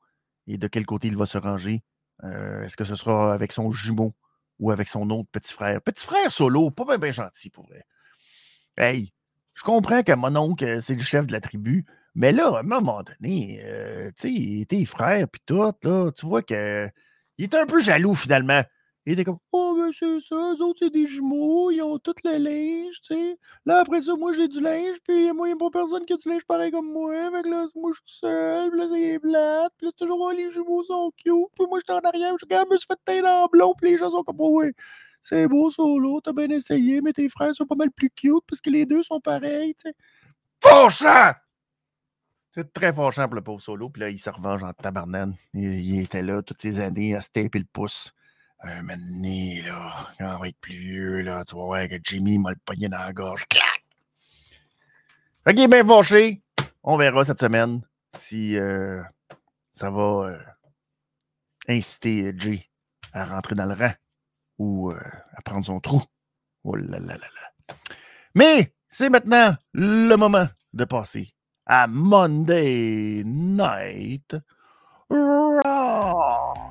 [0.46, 1.82] et de quel côté il va se ranger.
[2.24, 4.14] Euh, est-ce que ce sera avec son jumeau
[4.58, 5.80] ou avec son autre petit frère.
[5.82, 7.84] Petit frère solo, pas bien gentil pour vrai.
[8.76, 9.12] Hey,
[9.54, 11.84] je comprends que mon oncle, c'est le chef de la tribu,
[12.14, 16.42] mais là, à un moment donné, euh, tu sais, tes frères, puis tout, tu vois
[16.42, 16.88] que
[17.38, 18.62] il était un peu jaloux finalement.
[19.08, 22.14] Il était comme Oh, ben c'est ça, eux autres, c'est des jumeaux, ils ont tout
[22.24, 23.38] le linge, tu sais.
[23.64, 26.12] Là, après ça, moi, j'ai du linge, puis moi, il n'y a pas personne qui
[26.12, 27.14] a du linge pareil comme moi.
[27.30, 30.20] Fait que là, moi, je suis seul, puis là, c'est plate, puis là, c'est toujours,
[30.20, 32.86] oh, les jumeaux sont cute, puis moi, j'étais en arrière, je regarde, je me suis
[32.86, 34.74] fait teindre en blond, puis les gens sont comme, oh, ouais,
[35.22, 38.60] c'est beau, solo, t'as bien essayé, mais tes frères sont pas mal plus cute, parce
[38.60, 39.94] que les deux sont pareils, tu sais.
[40.62, 41.32] Fâchant!
[42.50, 45.34] C'est très fâchant pour le pauvre solo, puis là, il se revanche en tabarnane.
[45.54, 48.12] Il, il, était là toutes ces années à se taper le pouce
[48.60, 52.50] un là, quand on va être plus vieux, là, tu vas voir que Jimmy m'a
[52.50, 53.46] le pogné dans la gorge.
[53.48, 53.84] Clac!
[55.44, 56.42] Fait qu'il est bien fâché.
[56.82, 57.82] On verra cette semaine
[58.16, 59.02] si euh,
[59.74, 60.38] ça va euh,
[61.68, 62.68] inciter Jay
[63.12, 63.92] à rentrer dans le rang
[64.58, 65.00] ou euh,
[65.36, 66.02] à prendre son trou.
[66.64, 67.76] Oh là là là là.
[68.34, 71.32] Mais c'est maintenant le moment de passer
[71.66, 74.36] à Monday Night
[75.10, 76.67] Raw.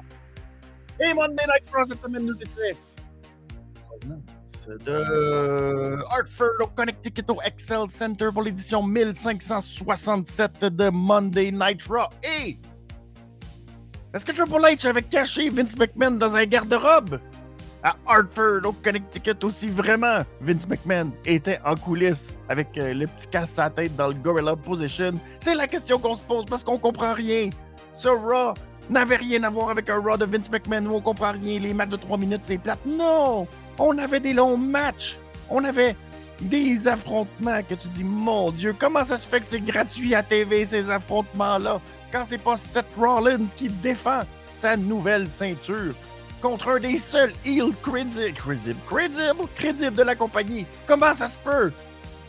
[0.99, 2.75] Et Monday Night Raw cette semaine nous était
[4.85, 12.09] de Hartford au Connecticut au Excel Center pour l'édition 1567 de Monday Night Raw.
[12.23, 12.57] Et
[14.13, 17.19] est-ce que Triple H avait caché Vince McMahon dans un garde-robe?
[17.83, 23.27] À Hartford, au Connecticut aussi, vraiment, Vince McMahon était en coulisses avec euh, le petit
[23.27, 25.13] casse à tête dans le Gorilla Position.
[25.39, 27.51] C'est la question qu'on se pose parce qu'on comprend rien.
[27.93, 28.55] Ce Raw
[28.89, 31.73] n'avait rien à voir avec un Raw de Vince McMahon où on comprend rien, les
[31.73, 32.79] matchs de 3 minutes, c'est plate.
[32.85, 33.47] Non!
[33.79, 35.17] On avait des longs matchs.
[35.49, 35.95] On avait
[36.41, 40.21] Des affrontements que tu dis, mon Dieu, comment ça se fait que c'est gratuit à
[40.21, 41.81] TV, ces affrontements-là,
[42.11, 44.21] quand c'est pas Seth Rollins qui défend
[44.53, 45.95] sa nouvelle ceinture
[46.39, 50.67] contre un des seuls heels crédibles, crédibles, crédibles, crédibles de la compagnie.
[50.85, 51.71] Comment ça se peut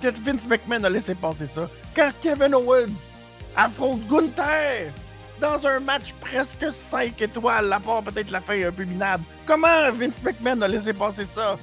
[0.00, 1.68] que Vince McMahon a laissé passer ça?
[1.94, 2.88] Quand Kevin Owens
[3.54, 4.90] affronte Gunther?
[5.40, 9.20] Dans un match presque 5 étoiles, à part peut-être la fin un.
[9.46, 11.56] Comment Vince McMahon a laissé passer ça?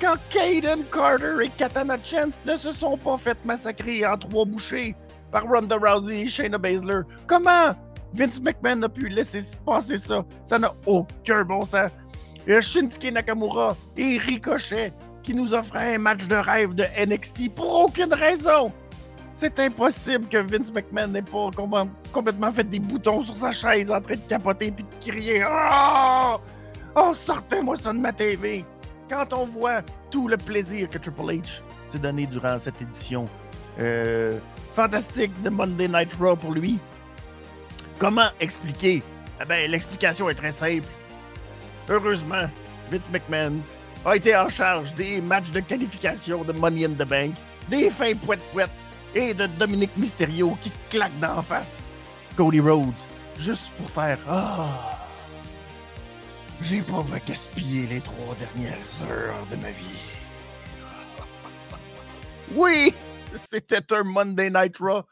[0.00, 4.94] Quand Caden Carter et Katana Chance ne se sont pas fait massacrer en trois bouchées
[5.30, 7.74] par Ronda Rousey et Shayna Baszler, comment
[8.12, 10.24] Vince McMahon a pu laisser passer ça?
[10.44, 11.90] Ça n'a aucun bon sens.
[12.46, 18.14] Shinsuke Nakamura et Ricochet qui nous offraient un match de rêve de NXT pour aucune
[18.14, 18.72] raison.
[19.38, 21.50] C'est impossible que Vince McMahon n'ait pas
[22.10, 26.40] complètement fait des boutons sur sa chaise en train de capoter puis de crier Oh!
[26.94, 28.64] Oh, sortez-moi ça de ma TV!
[29.10, 33.26] Quand on voit tout le plaisir que Triple H s'est donné durant cette édition
[33.78, 34.38] euh,
[34.74, 36.78] fantastique de Monday Night Raw pour lui,
[37.98, 39.02] comment expliquer?
[39.42, 40.88] Eh ben, l'explication est très simple.
[41.90, 42.48] Heureusement,
[42.90, 43.58] Vince McMahon
[44.06, 47.34] a été en charge des matchs de qualification de Money in the Bank,
[47.68, 48.70] des fins poète-poète
[49.16, 51.94] et de Dominique Mysterio qui claque d'en face
[52.36, 52.92] Cody Rhodes
[53.38, 54.98] juste pour faire Ah,
[56.62, 59.98] j'ai pas gaspillé les trois dernières heures de ma vie.
[62.54, 62.94] Oui,
[63.34, 65.02] c'était un Monday Night Raw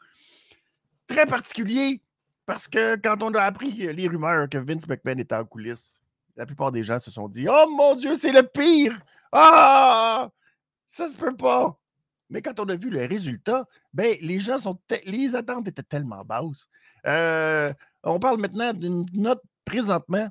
[1.07, 2.01] très particulier
[2.45, 6.01] parce que quand on a appris les rumeurs que Vince McMahon était en coulisses,
[6.37, 8.97] la plupart des gens se sont dit Oh mon Dieu, c'est le pire!
[9.31, 10.29] Ah!
[10.85, 11.77] Ça se peut pas!
[12.29, 14.79] Mais quand on a vu le résultat, ben, les gens sont.
[15.05, 16.67] Les attentes étaient tellement basses.
[17.05, 17.71] Euh,
[18.03, 20.29] on parle maintenant d'une note présentement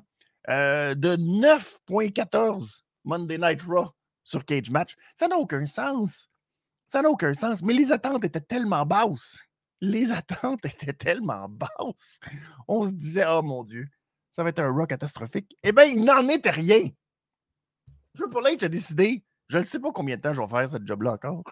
[0.49, 3.89] euh, de 9,14 Monday Night Raw
[4.23, 4.95] sur Cage Match.
[5.15, 6.29] Ça n'a aucun sens.
[6.85, 7.61] Ça n'a aucun sens.
[7.61, 9.39] Mais les attentes étaient tellement basses.
[9.81, 12.19] Les attentes étaient tellement basses.
[12.67, 13.87] On se disait, oh mon Dieu,
[14.31, 15.55] ça va être un Raw catastrophique.
[15.63, 16.89] Eh bien, il n'en était rien.
[18.15, 20.77] Triple H a décidé, je ne sais pas combien de temps je vais faire ce
[20.83, 21.43] job-là encore.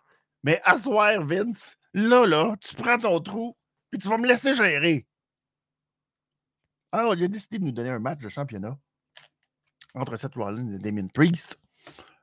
[0.43, 3.55] Mais asseoir, Vince, là, là, tu prends ton trou,
[3.89, 5.05] puis tu vas me laisser gérer.
[6.91, 8.77] Alors, il a décidé de nous donner un match de championnat
[9.95, 11.59] entre Seth Rollins et Damien Priest.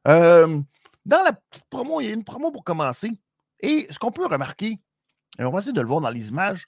[0.07, 0.61] Euh,
[1.05, 3.11] dans la petite promo, il y a une promo pour commencer.
[3.61, 4.79] Et ce qu'on peut remarquer,
[5.39, 6.67] et on va essayer de le voir dans les images,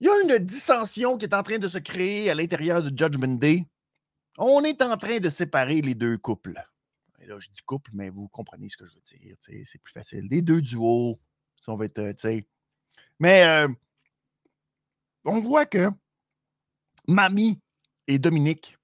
[0.00, 2.88] il y a une dissension qui est en train de se créer à l'intérieur de
[2.88, 3.66] Judgment Day.
[4.36, 6.62] On est en train de séparer les deux couples
[7.26, 9.36] là, je dis couple, mais vous comprenez ce que je veux dire.
[9.40, 10.26] C'est plus facile.
[10.30, 11.18] Les deux duos,
[11.66, 12.40] on veut être, euh,
[13.18, 13.68] Mais euh,
[15.24, 15.90] on voit que
[17.08, 17.60] Mamie
[18.06, 18.76] et Dominique,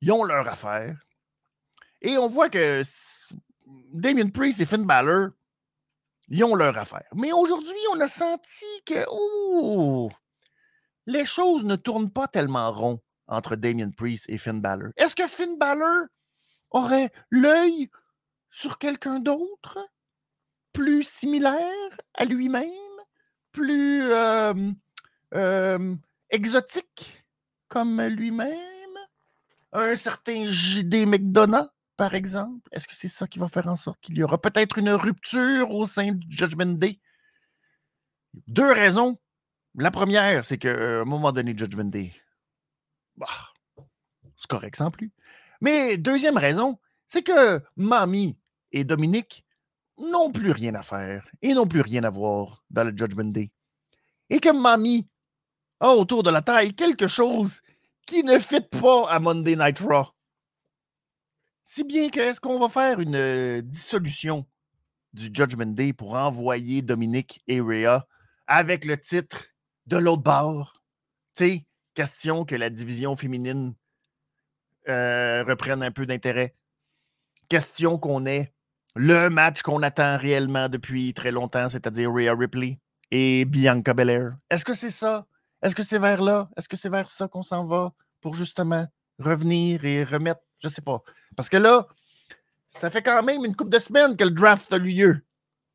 [0.00, 0.98] ils ont leur affaire.
[2.02, 2.82] Et on voit que
[3.92, 5.30] Damien Priest et Finn Balor,
[6.28, 7.08] ils ont leur affaire.
[7.14, 9.04] Mais aujourd'hui, on a senti que
[11.06, 14.90] les choses ne tournent pas tellement rond entre Damien Priest et Finn Balor.
[14.96, 16.06] Est-ce que Finn Balor
[16.70, 17.90] aurait l'œil
[18.50, 19.78] sur quelqu'un d'autre,
[20.72, 22.70] plus similaire à lui-même,
[23.52, 24.02] plus
[26.30, 27.24] exotique
[27.68, 28.56] comme lui-même,
[29.72, 32.68] un certain JD McDonough, par exemple.
[32.72, 35.70] Est-ce que c'est ça qui va faire en sorte qu'il y aura peut-être une rupture
[35.70, 37.00] au sein du Judgment Day?
[38.46, 39.18] Deux raisons.
[39.74, 42.12] La première, c'est qu'à un moment donné, Judgment Day,
[43.16, 43.26] bah,
[44.36, 45.12] c'est correct sans plus.
[45.60, 48.36] Mais deuxième raison, c'est que Mamie
[48.72, 49.44] et Dominique
[49.98, 53.50] n'ont plus rien à faire et n'ont plus rien à voir dans le Judgment Day.
[54.28, 55.08] Et que Mamie
[55.80, 57.60] a autour de la taille quelque chose
[58.06, 60.06] qui ne fit pas à Monday Night Raw.
[61.64, 64.46] Si bien que est-ce qu'on va faire une euh, dissolution
[65.12, 68.06] du Judgment Day pour envoyer Dominique et Rhea
[68.46, 69.46] avec le titre
[69.86, 70.80] de l'autre bord?
[71.34, 73.74] Tu sais, question que la division féminine
[74.88, 76.52] euh, reprennent un peu d'intérêt.
[77.48, 78.52] Question qu'on ait
[78.94, 82.78] le match qu'on attend réellement depuis très longtemps, c'est-à-dire Rhea Ripley
[83.10, 84.36] et Bianca Belair.
[84.50, 85.26] Est-ce que c'est ça?
[85.62, 86.48] Est-ce que c'est vers là?
[86.56, 88.86] Est-ce que c'est vers ça qu'on s'en va pour justement
[89.18, 90.40] revenir et remettre?
[90.60, 91.02] Je sais pas.
[91.36, 91.86] Parce que là,
[92.70, 95.22] ça fait quand même une couple de semaines que le draft a lieu.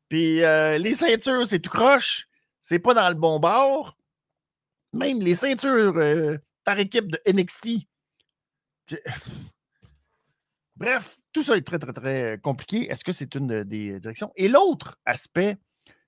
[0.08, 2.28] Puis euh, les ceintures, c'est tout croche.
[2.60, 3.96] C'est pas dans le bon bord.
[4.92, 7.86] Même les ceintures euh, par équipe de NXT
[10.76, 12.90] Bref, tout ça est très, très, très compliqué.
[12.90, 14.32] Est-ce que c'est une des directions?
[14.36, 15.58] Et l'autre aspect,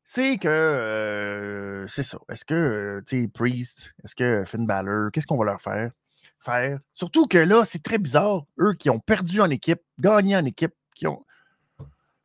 [0.05, 2.19] c'est que euh, c'est ça.
[2.29, 5.91] Est-ce que, euh, tu sais, Priest, est-ce que Finn Balor, qu'est-ce qu'on va leur faire?
[6.39, 6.79] Faire?
[6.93, 8.45] Surtout que là, c'est très bizarre.
[8.59, 11.25] Eux qui ont perdu en équipe, gagné en équipe, qui ont.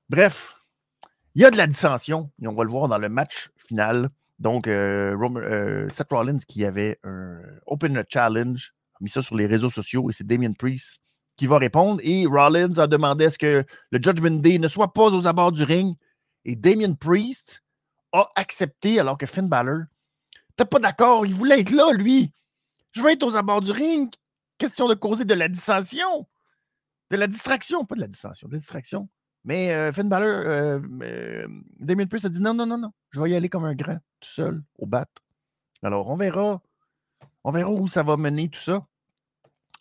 [0.10, 0.56] Bref,
[1.36, 4.10] Il y a de la dissension, et on va le voir dans le match final.
[4.40, 10.10] Donc, euh, Seth Rollins qui avait un Open Challenge, mis ça sur les réseaux sociaux,
[10.10, 11.00] et c'est Damien Priest
[11.40, 12.02] qui va répondre.
[12.04, 15.54] Et Rollins a demandé à ce que le Judgment Day ne soit pas aux abords
[15.54, 15.96] du ring.
[16.44, 17.62] Et Damien Priest
[18.12, 19.84] a accepté alors que Finn Balor
[20.50, 21.26] n'était pas d'accord.
[21.26, 22.34] Il voulait être là, lui.
[22.92, 24.12] Je veux être aux abords du ring.
[24.58, 26.28] Question de causer de la dissension.
[27.10, 27.86] De la distraction.
[27.86, 29.08] Pas de la dissension, de la distraction.
[29.46, 31.48] Mais euh, Finn Balor, euh, euh,
[31.80, 32.92] Damien Priest a dit non, non, non, non.
[33.12, 35.08] Je vais y aller comme un grand, tout seul, au bat.
[35.82, 36.62] Alors, on verra.
[37.50, 38.86] On verra où ça va mener tout ça.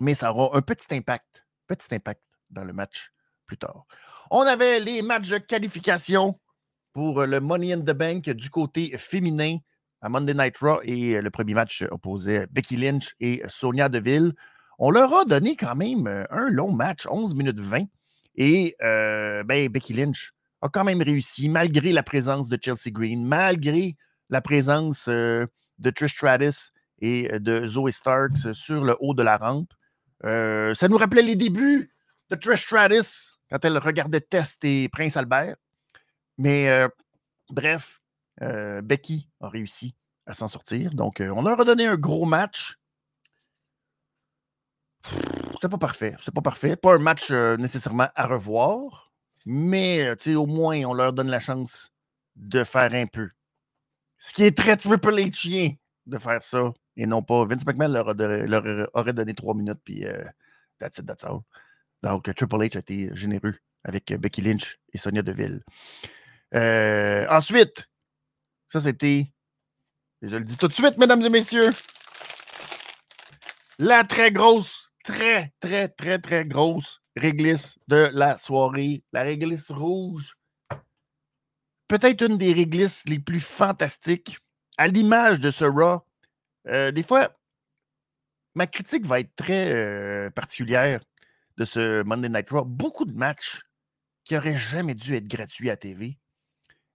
[0.01, 1.45] Mais ça aura un petit impact.
[1.67, 3.13] Petit impact dans le match
[3.45, 3.85] plus tard.
[4.31, 6.41] On avait les matchs de qualification
[6.95, 9.59] pour le Money in the Bank du côté féminin
[10.01, 14.33] à Monday Night Raw et le premier match opposait Becky Lynch et Sonia Deville.
[14.79, 17.85] On leur a donné quand même un long match, 11 minutes 20.
[18.37, 23.27] Et euh, ben, Becky Lynch a quand même réussi, malgré la présence de Chelsea Green,
[23.27, 23.99] malgré
[24.31, 25.45] la présence euh,
[25.79, 29.73] de Trish Stratus et de Zoe Starks sur le haut de la rampe.
[30.25, 31.93] Euh, ça nous rappelait les débuts
[32.31, 35.57] de Trish Stratus quand elle regardait Test et Prince Albert.
[36.37, 36.87] Mais
[37.51, 38.01] bref,
[38.41, 39.95] Becky a réussi
[40.27, 40.91] à s'en sortir.
[40.91, 42.79] Donc, on leur a donné un gros match
[45.61, 46.17] c'est pas parfait.
[46.23, 46.77] C'est pas parfait.
[46.77, 49.13] Pas un match euh, nécessairement à revoir,
[49.45, 51.91] mais euh, au moins, on leur donne la chance
[52.37, 53.31] de faire un peu.
[54.19, 56.73] Ce qui est très Triple H de faire ça.
[56.99, 57.47] Et non pas.
[57.47, 60.23] Vince McMahon leur, aurait donné trois minutes, puis euh,
[60.79, 61.41] that's it, that's all.
[62.03, 65.63] Donc, Triple H a été généreux avec Becky Lynch et Sonia Deville.
[66.53, 67.89] ensuite,
[68.67, 69.33] ça c'était.
[70.21, 71.73] Je le dis tout de suite, mesdames et messieurs.
[73.79, 79.03] La très grosse très, très, très, très grosse réglisse de la soirée.
[79.13, 80.37] La réglisse rouge.
[81.89, 84.39] Peut-être une des réglisses les plus fantastiques.
[84.77, 86.03] À l'image de ce Raw,
[86.69, 87.37] euh, des fois,
[88.55, 91.01] ma critique va être très euh, particulière
[91.57, 92.65] de ce Monday Night Raw.
[92.65, 93.63] Beaucoup de matchs
[94.25, 96.19] qui n'auraient jamais dû être gratuits à TV.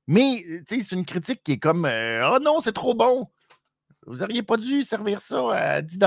[0.07, 3.29] Mais, euh, c'est une critique qui est comme Oh non, c'est trop bon.
[4.05, 5.97] Vous n'auriez pas dû servir ça à 10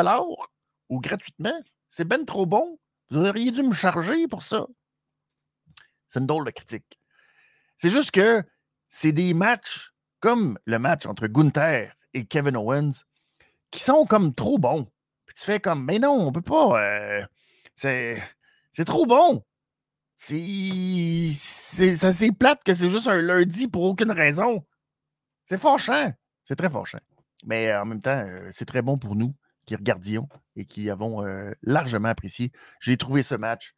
[0.89, 1.59] ou gratuitement.
[1.89, 2.79] C'est ben trop bon.
[3.11, 4.67] Vous auriez dû me charger pour ça.
[6.09, 7.01] C'est une drôle de critique.
[7.77, 8.43] C'est juste que
[8.89, 13.06] c'est des matchs comme le match entre Gunther et Kevin Owens
[13.77, 14.85] qui sont comme trop bons.
[15.27, 16.83] Puis tu fais comme, mais non, on peut pas.
[16.83, 17.27] Euh,
[17.75, 18.17] c'est,
[18.87, 19.45] trop bon.
[20.15, 24.65] C'est, c'est, plate que c'est juste un lundi pour aucune raison.
[25.45, 26.11] C'est fâchant.
[26.43, 27.01] C'est très fâchant.
[27.45, 29.35] Mais en même temps, euh, c'est très bon pour nous
[29.67, 32.53] qui regardions et qui avons euh, largement apprécié.
[32.81, 33.75] J'ai trouvé ce match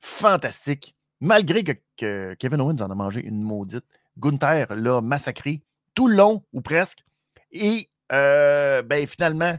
[0.00, 3.84] fantastique, malgré que, Kevin Owens en a mangé une maudite.
[4.16, 5.64] Gunther l'a massacré
[5.94, 7.04] tout le long, ou presque.
[7.50, 9.56] Et euh, ben, finalement,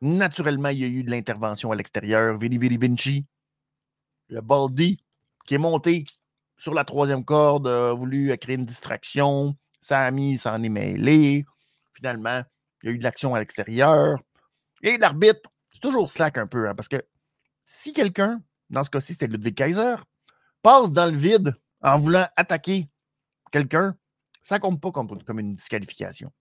[0.00, 2.38] naturellement, il y a eu de l'intervention à l'extérieur.
[2.38, 3.26] Vili Vili Vinci,
[4.28, 5.02] le Baldi,
[5.46, 6.04] qui est monté
[6.56, 9.56] sur la troisième corde, a voulu créer une distraction.
[9.80, 11.44] Sami s'en est mêlé.
[11.92, 12.42] Finalement,
[12.82, 14.18] il y a eu de l'action à l'extérieur.
[14.82, 17.02] Et l'arbitre, c'est toujours slack un peu, hein, parce que
[17.66, 19.96] si quelqu'un, dans ce cas-ci, c'était Ludwig Kaiser,
[20.62, 22.88] passe dans le vide en voulant attaquer
[23.52, 23.96] quelqu'un,
[24.42, 26.32] ça compte pas comme une disqualification.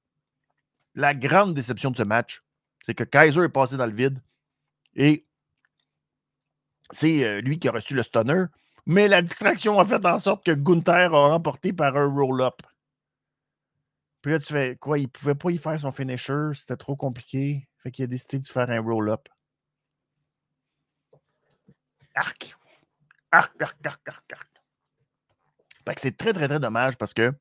[0.95, 2.43] La grande déception de ce match,
[2.85, 4.19] c'est que Kaiser est passé dans le vide
[4.95, 5.25] et
[6.91, 8.45] c'est euh, lui qui a reçu le stunner,
[8.85, 12.61] mais la distraction a fait en sorte que Gunther a remporté par un roll-up.
[14.21, 14.99] Puis là, tu fais quoi?
[14.99, 17.67] Il ne pouvait pas y faire son finisher, c'était trop compliqué.
[17.77, 19.27] Fait qu'il a décidé de faire un roll-up.
[22.15, 22.55] Arc.
[23.31, 24.49] Arc, arc, arc, arc, arc.
[25.85, 27.33] Fait que c'est très, très, très dommage parce que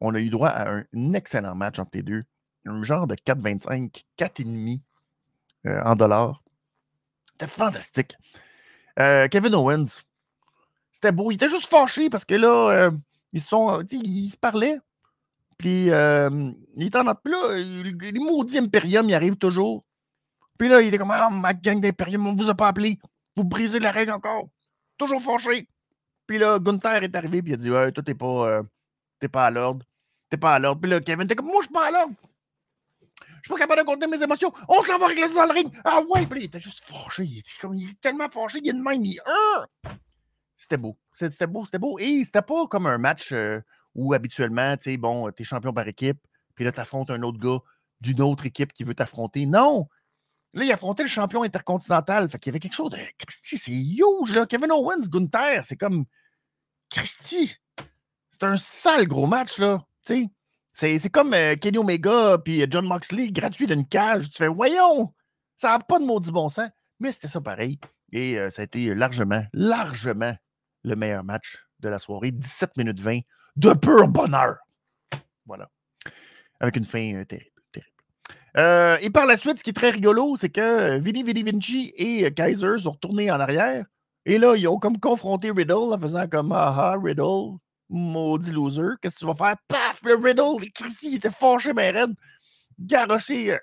[0.00, 2.24] on a eu droit à un excellent match entre les deux.
[2.66, 4.80] Un genre de 4,25, 4,5
[5.66, 6.42] euh, en dollars.
[7.32, 8.16] C'était fantastique.
[8.98, 10.02] Euh, Kevin Owens,
[10.90, 11.30] c'était beau.
[11.30, 12.90] Il était juste fâché parce que là, euh,
[13.32, 14.78] ils, sont, ils se parlaient.
[15.58, 19.84] Puis, il est en là, les maudits Imperium, ils arrivent toujours.
[20.58, 22.98] Puis là, il est comme, ah, ma gang d'Imperium, on vous a pas appelé.
[23.36, 24.48] Vous brisez la règle encore.
[24.98, 25.68] Toujours fâché.
[26.26, 28.62] Puis là, Gunther est arrivé, puis il a dit, ouais, toi, t'es pas,
[29.32, 29.84] pas à l'ordre.
[30.28, 30.80] T'es pas à l'ordre.
[30.80, 32.14] Puis là, Kevin, t'es comme, moi, je suis pas à l'ordre.
[33.46, 34.52] Je suis pas capable de contenir mes émotions.
[34.68, 35.72] On s'en va régler ça dans le ring.
[35.84, 37.22] Ah ouais, puis il était juste fâché.
[37.22, 39.20] Il était, comme, il est tellement fâché, il est de même, il.
[40.56, 40.98] C'était beau.
[41.12, 41.96] C'était beau, c'était beau.
[42.00, 43.30] Et c'était pas comme un match.
[43.30, 43.60] Euh,
[43.94, 46.18] où habituellement, tu sais, bon, tu es champion par équipe,
[46.56, 47.58] puis là, tu affrontes un autre gars
[48.00, 49.46] d'une autre équipe qui veut t'affronter.
[49.46, 49.88] Non!
[50.54, 52.28] Là, il affrontait le champion intercontinental.
[52.28, 52.98] Fait qu'il y avait quelque chose de.
[53.18, 54.46] Christy, c'est huge, là.
[54.46, 56.04] Kevin Owens, Gunther, c'est comme.
[56.90, 57.54] Christy!
[58.30, 59.82] C'est un sale gros match, là.
[60.04, 60.30] Tu sais,
[60.76, 64.28] c'est comme euh, Kenny Omega puis John Moxley gratuit d'une cage.
[64.28, 65.14] Tu fais, voyons,
[65.56, 66.68] ça n'a pas de maudit bon sens.
[67.00, 67.78] Mais c'était ça pareil.
[68.12, 70.36] Et euh, ça a été largement, largement
[70.84, 72.30] le meilleur match de la soirée.
[72.30, 73.20] 17 minutes 20
[73.56, 74.56] de pur bonheur.
[75.46, 75.70] Voilà.
[76.60, 77.62] Avec une fin euh, terrible.
[77.72, 79.02] terrible.
[79.02, 82.30] et par la suite, ce qui est très rigolo, c'est que Vinny Vinny Vinci et
[82.34, 83.86] Kaiser sont retournés en arrière.
[84.26, 87.56] Et là, ils ont comme confronté Riddle en faisant comme Ah ah, Riddle,
[87.88, 89.56] maudit loser, qu'est-ce que tu vas faire?
[89.68, 90.64] Paf, le Riddle,
[91.02, 92.14] il était fâché, mais raide.
[92.78, 93.58] Garoché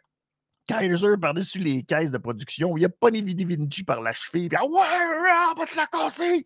[0.66, 2.78] Kaiser par-dessus les caisses de production.
[2.78, 4.48] Il a pas Vinny Vinci par la cheville.
[4.48, 6.46] Puis, ah ouais, on va te la casser.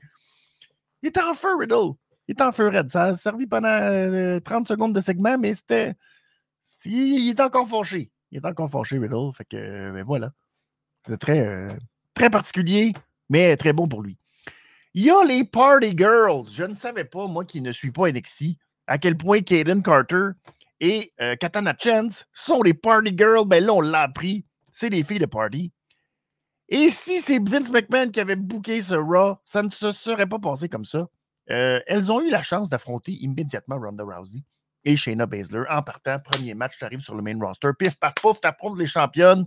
[1.03, 1.93] Il est en feu, Riddle.
[2.27, 2.89] Il est en feu, Red.
[2.89, 5.93] Ça a servi pendant 30 euh, secondes de segment, mais c'était.
[6.85, 8.11] Il est encore fâché.
[8.31, 9.31] Il est encore fâché, Riddle.
[9.35, 10.31] Fait que, ben voilà.
[11.07, 11.77] C'est très, euh,
[12.13, 12.93] très particulier,
[13.29, 14.17] mais très bon pour lui.
[14.99, 16.47] Il y a les Party Girls.
[16.51, 20.29] Je ne savais pas, moi qui ne suis pas NXT, à quel point Kaden Carter
[20.79, 23.45] et euh, Katana Chance sont les Party Girls.
[23.45, 24.43] Ben là, on l'a appris.
[24.71, 25.71] C'est les filles de Party.
[26.69, 30.39] Et si c'est Vince McMahon qui avait booké ce Raw, ça ne se serait pas
[30.39, 31.07] passé comme ça.
[31.51, 34.43] Euh, elles ont eu la chance d'affronter immédiatement Ronda Rousey
[34.83, 36.17] et Shayna Baszler en partant.
[36.17, 37.69] Premier match, tu arrives sur le main roster.
[37.77, 39.45] Pif, paf, pouf, t'affrontes les championnes.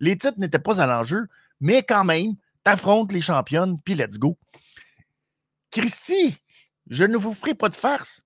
[0.00, 1.28] Les titres n'étaient pas à l'enjeu,
[1.60, 2.34] mais quand même,
[2.64, 4.36] t'affrontes les championnes, puis let's go.
[5.70, 6.36] Christy,
[6.88, 8.22] je ne vous ferai pas de farce.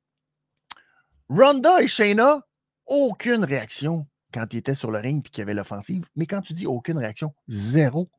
[1.29, 2.41] Ronda et Shayna,
[2.87, 6.07] aucune réaction quand ils étaient sur le ring et qu'il y avait l'offensive.
[6.17, 8.11] Mais quand tu dis aucune réaction, zéro,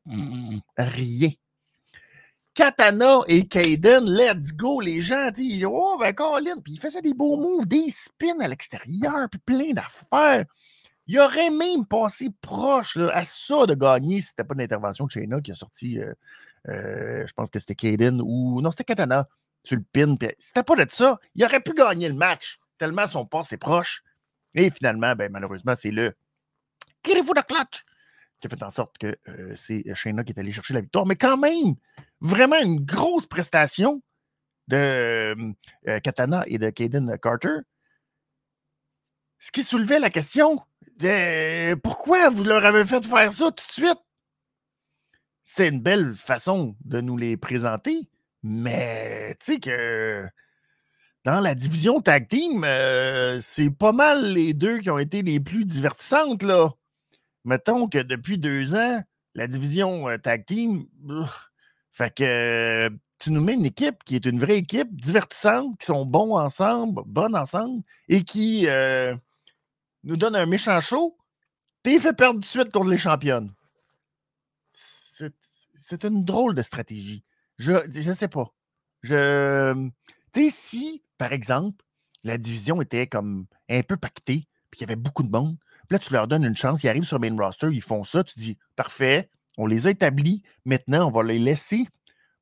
[0.76, 1.30] rien.
[2.54, 7.12] Katana et Kaden, let's go, les gens disent Oh, ben Colin, puis ils faisaient des
[7.12, 10.46] beaux moves, des spins à l'extérieur, puis plein d'affaires.
[11.06, 15.10] Il aurait même passé proche à ça de gagner si c'était pas une intervention de
[15.10, 16.14] Shayna qui a sorti, euh,
[16.66, 18.60] je pense que c'était Kaden ou.
[18.60, 19.28] Non, c'était Katana
[19.62, 20.16] sur le pin.
[20.38, 21.18] C'était pas de ça.
[21.34, 24.02] Il aurait pu gagner le match tellement son passe est proche.
[24.54, 26.14] Et finalement, ben, malheureusement, c'est le
[27.02, 27.84] Tirez-vous de clutch
[28.40, 31.06] qui a fait en sorte que euh, c'est Shayna qui est allé chercher la victoire.
[31.06, 31.76] Mais quand même,
[32.20, 34.02] vraiment une grosse prestation
[34.68, 35.36] de
[35.88, 37.60] euh, Katana et de Kaden Carter.
[39.38, 40.60] Ce qui soulevait la question
[40.98, 44.05] de pourquoi vous leur avez fait faire ça tout de suite?
[45.46, 48.08] C'était une belle façon de nous les présenter,
[48.42, 50.26] mais tu sais que
[51.24, 55.38] dans la division tag team, euh, c'est pas mal les deux qui ont été les
[55.38, 56.70] plus divertissantes, là.
[57.44, 59.02] Mettons que depuis deux ans,
[59.34, 60.86] la division euh, tag team,
[61.92, 62.90] fait que
[63.20, 67.02] tu nous mets une équipe qui est une vraie équipe, divertissante, qui sont bons ensemble,
[67.06, 69.14] bonnes ensemble, et qui euh,
[70.04, 71.16] nous donne un méchant show.
[71.84, 73.55] T'es fait perdre de suite contre les championnes.
[75.88, 77.22] C'est une drôle de stratégie.
[77.58, 78.52] Je ne sais pas.
[79.02, 79.88] Je,
[80.32, 81.84] tu sais, si par exemple,
[82.24, 85.56] la division était comme un peu pactée, puis il y avait beaucoup de monde.
[85.88, 88.02] Puis là, tu leur donnes une chance, ils arrivent sur le main roster, ils font
[88.02, 91.86] ça, tu dis, parfait, on les a établis, maintenant, on va les laisser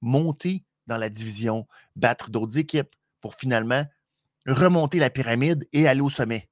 [0.00, 1.66] monter dans la division,
[1.96, 3.84] battre d'autres équipes pour finalement
[4.46, 6.48] remonter la pyramide et aller au sommet.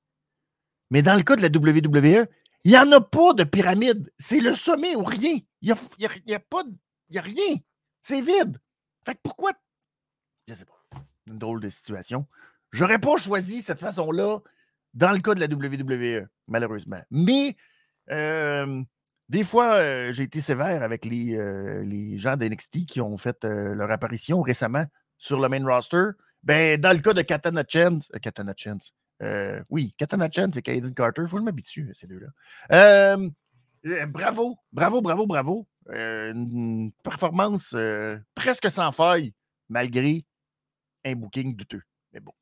[0.90, 2.26] Mais dans le cas de la WWE,
[2.64, 4.12] il n'y en a pas de pyramide.
[4.18, 5.38] C'est le sommet ou rien.
[5.62, 5.66] Il
[5.98, 6.04] n'y
[6.34, 6.64] a, a, pas
[7.10, 7.56] y a rien.
[8.02, 8.58] C'est vide.
[9.06, 9.52] Fait que pourquoi?
[10.48, 10.82] Je sais pas
[11.26, 12.26] une drôle de situation.
[12.72, 14.40] J'aurais pas choisi cette façon-là
[14.94, 17.02] dans le cas de la WWE, malheureusement.
[17.10, 17.56] Mais
[18.08, 21.36] des fois, j'ai été sévère avec les,
[21.84, 24.84] les gens d'NXT qui ont fait leur apparition récemment
[25.18, 26.10] sur le main roster.
[26.42, 28.94] Ben, dans le cas de Katana Chance, Katana Chance,
[29.70, 33.16] oui, Katana Chance et Kaden Carter, faut que je m'habitue à ces deux-là.
[34.09, 35.66] Bravo, bravo, bravo, bravo.
[35.89, 37.76] une performance
[38.35, 39.33] presque sans faille,
[39.68, 40.24] malgré
[41.05, 41.83] un booking douteux.
[42.12, 42.33] Mais bon.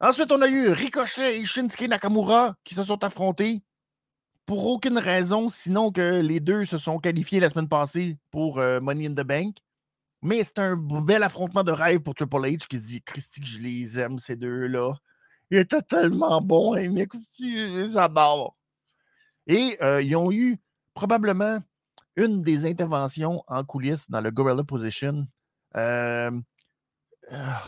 [0.00, 3.62] Ensuite, on a eu Ricochet et Shinsuke Nakamura qui se sont affrontés
[4.46, 8.80] pour aucune raison, sinon que les deux se sont qualifiés la semaine passée pour euh,
[8.80, 9.56] Money in the Bank.
[10.20, 13.60] Mais c'est un bel affrontement de rêve pour Triple H qui se dit Christy, je
[13.60, 14.92] les aime, ces deux-là.
[15.50, 17.06] Ils étaient tellement bons, hein, mais
[17.38, 18.56] les adore.
[19.46, 20.58] Et euh, ils ont eu
[20.94, 21.60] probablement
[22.16, 25.26] une des interventions en coulisses dans le Gorilla Position.
[25.76, 26.30] Euh,
[27.30, 27.62] ah,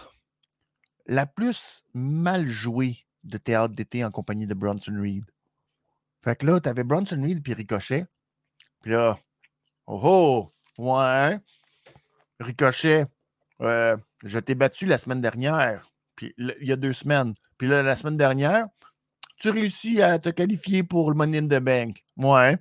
[1.06, 5.24] la plus mal jouée de théâtre d'été en compagnie de Bronson Reed.
[6.22, 8.06] Fait que là, tu avais Bronson Reed puis Ricochet.
[8.82, 9.18] Puis là,
[9.86, 11.38] oh oh, ouais.
[12.40, 13.06] Ricochet,
[13.60, 17.34] euh, je t'ai battu la semaine dernière, puis il y a deux semaines.
[17.58, 18.66] Puis là, la semaine dernière,
[19.44, 22.02] tu réussis à te qualifier pour le Money in the Bank.
[22.16, 22.56] Ouais.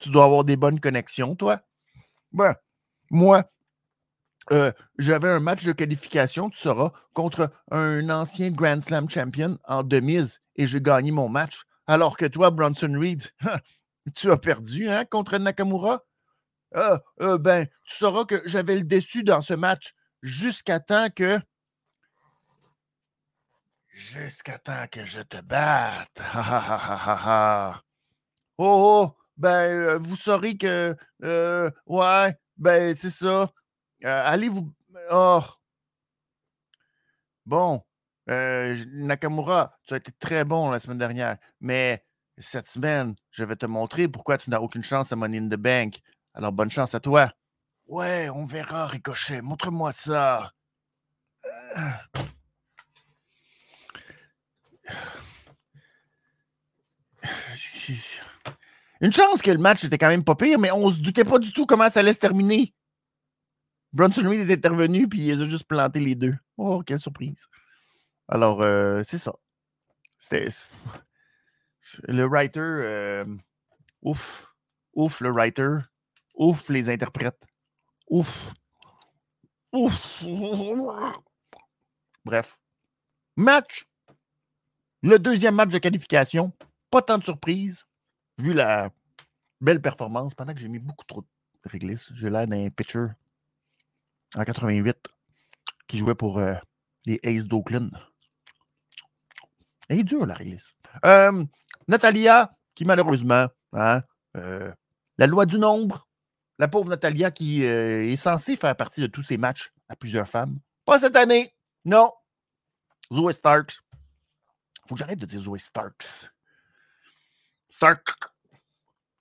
[0.00, 1.60] Tu dois avoir des bonnes connexions, toi.
[2.30, 2.54] Ben,
[3.10, 3.50] moi,
[4.52, 9.82] euh, j'avais un match de qualification, tu sauras, contre un ancien Grand Slam champion en
[9.82, 11.64] demise et j'ai gagné mon match.
[11.88, 13.24] Alors que toi, Bronson Reed,
[14.14, 16.04] tu as perdu hein, contre Nakamura?
[16.76, 21.40] Ah, euh, ben, tu sauras que j'avais le déçu dans ce match jusqu'à temps que.
[23.94, 26.20] Jusqu'à temps que je te batte.
[28.58, 30.96] oh, oh, ben, euh, vous saurez que.
[31.22, 33.52] Euh, ouais, ben, c'est ça.
[34.02, 34.74] allez vous.
[35.12, 35.42] Oh.
[37.46, 37.84] Bon.
[38.26, 42.04] Nakamura, tu as été très bon la semaine dernière, mais
[42.38, 45.54] cette semaine, je vais te montrer pourquoi tu n'as aucune chance à Money in the
[45.54, 46.00] Bank.
[46.32, 47.30] Alors, bonne chance à toi.
[47.86, 49.40] Ouais, on verra, Ricochet.
[49.40, 50.50] Montre-moi ça.
[59.00, 61.38] Une chance que le match était quand même pas pire, mais on se doutait pas
[61.38, 62.74] du tout comment ça allait se terminer.
[63.92, 66.34] Bronson Reed est intervenu, puis il a juste planté les deux.
[66.56, 67.46] Oh, quelle surprise.
[68.28, 69.34] Alors, euh, c'est ça.
[70.18, 70.48] C'était.
[72.08, 72.60] Le writer.
[72.60, 73.24] Euh,
[74.02, 74.52] ouf.
[74.94, 75.78] Ouf, le writer.
[76.34, 77.40] Ouf, les interprètes.
[78.08, 78.52] Ouf.
[79.72, 80.24] Ouf.
[82.24, 82.58] Bref.
[83.36, 83.86] Match.
[85.04, 86.50] Le deuxième match de qualification.
[86.90, 87.84] Pas tant de surprise,
[88.38, 88.88] vu la
[89.60, 92.10] belle performance, pendant que j'ai mis beaucoup trop de réglisse.
[92.14, 93.08] J'ai l'air d'un pitcher
[94.34, 94.96] en 88
[95.88, 96.54] qui jouait pour euh,
[97.04, 97.90] les Aces d'Oakland.
[99.90, 100.74] Elle est dure, la réglisse.
[101.04, 101.44] Euh,
[101.86, 104.00] Natalia, qui malheureusement, hein,
[104.38, 104.72] euh,
[105.18, 106.08] la loi du nombre,
[106.58, 110.60] la pauvre Natalia qui est censée faire partie de tous ces matchs à plusieurs femmes.
[110.86, 111.54] Pas cette année.
[111.84, 112.10] Non.
[113.12, 113.83] Zoé Starks.
[114.88, 116.30] Faut que j'arrête de dire Zoé Starks.
[117.68, 118.06] Stark.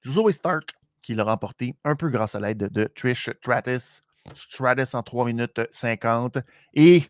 [0.05, 4.01] Zoé Stark qui l'a remporté un peu grâce à l'aide de, Trish Stratus.
[4.35, 6.39] Stratus en 3 minutes 50.
[6.73, 7.03] Et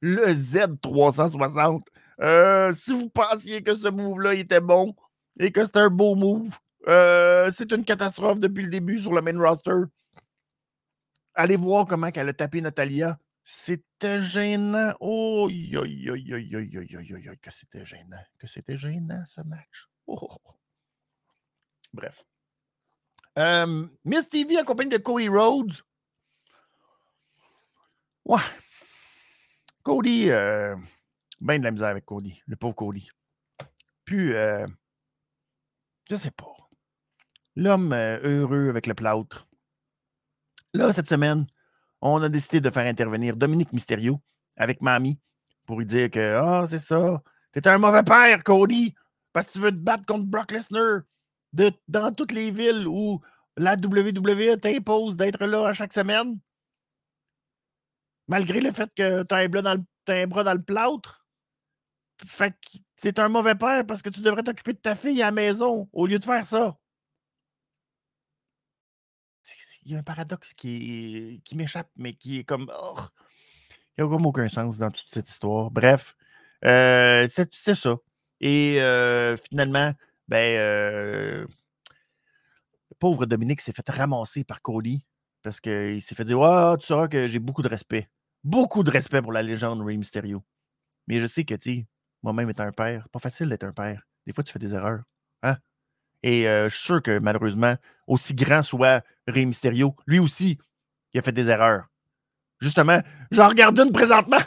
[0.00, 1.82] le Z360.
[2.20, 4.94] Euh, si vous pensiez que ce move-là était bon
[5.38, 6.56] et que c'était un beau move,
[6.88, 9.72] euh, c'est une catastrophe depuis le début sur le main roster.
[11.34, 13.18] Allez voir comment elle a tapé Natalia.
[13.46, 14.94] C'était gênant.
[15.00, 18.24] Oh, yo, yo, yo, yo, yo, yo, yo, yo, que c'était gênant.
[18.38, 19.86] Que c'était gênant, ce match.
[20.06, 20.38] Oh.
[21.92, 22.24] Bref.
[23.38, 25.74] Euh, Miss TV accompagnée de Cody Rhodes.
[28.24, 28.40] Ouais.
[29.82, 30.74] Cody, euh,
[31.42, 33.06] ben de la misère avec Cody, le pauvre Cody.
[34.06, 34.66] Puis, euh,
[36.08, 36.54] je sais pas.
[37.56, 39.46] L'homme euh, heureux avec le plâtre.
[40.72, 41.46] Là, cette semaine,
[42.04, 44.20] on a décidé de faire intervenir Dominique Mysterio
[44.56, 45.18] avec Mamie
[45.66, 48.94] pour lui dire que Ah, c'est ça, t'es un mauvais père, Cody,
[49.32, 51.02] parce que tu veux te battre contre Brock Lesnar
[51.88, 53.20] dans toutes les villes où
[53.56, 56.38] la WWE t'impose d'être là à chaque semaine.
[58.26, 61.26] Malgré le fait que tu as, un bras dans le plâtre.
[62.26, 65.26] Fait que t'es un mauvais père parce que tu devrais t'occuper de ta fille à
[65.26, 66.76] la maison au lieu de faire ça
[69.84, 72.70] il y a un paradoxe qui, qui m'échappe, mais qui est comme.
[72.80, 72.96] Oh,
[73.96, 75.70] il n'y a comme aucun sens dans toute cette histoire.
[75.70, 76.16] Bref,
[76.64, 77.96] euh, c'est ça.
[78.40, 79.92] Et euh, finalement,
[80.28, 81.46] ben, euh,
[82.90, 85.04] le pauvre Dominique s'est fait ramasser par Cody
[85.42, 88.08] parce qu'il s'est fait dire Ouais, tu sauras que j'ai beaucoup de respect.
[88.42, 90.42] Beaucoup de respect pour la légende Rey Mysterio.
[91.06, 91.54] Mais je sais que,
[92.22, 94.06] moi-même étant un père, pas facile d'être un père.
[94.26, 95.02] Des fois, tu fais des erreurs.
[95.42, 95.56] Hein?
[96.26, 100.58] Et je suis sûr que malheureusement, aussi grand soit Rey Mysterio, lui aussi,
[101.12, 101.84] il a fait des erreurs.
[102.60, 102.98] Justement,
[103.30, 104.38] j'en regarde une présentement.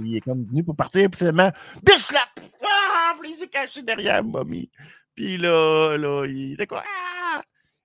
[0.00, 1.50] Il est comme venu pour partir, puis finalement,
[2.64, 3.14] Ah!
[3.24, 4.68] il s'est caché derrière Mommy.
[5.14, 6.82] Puis là, là, il était quoi?
[6.84, 7.21] Ah!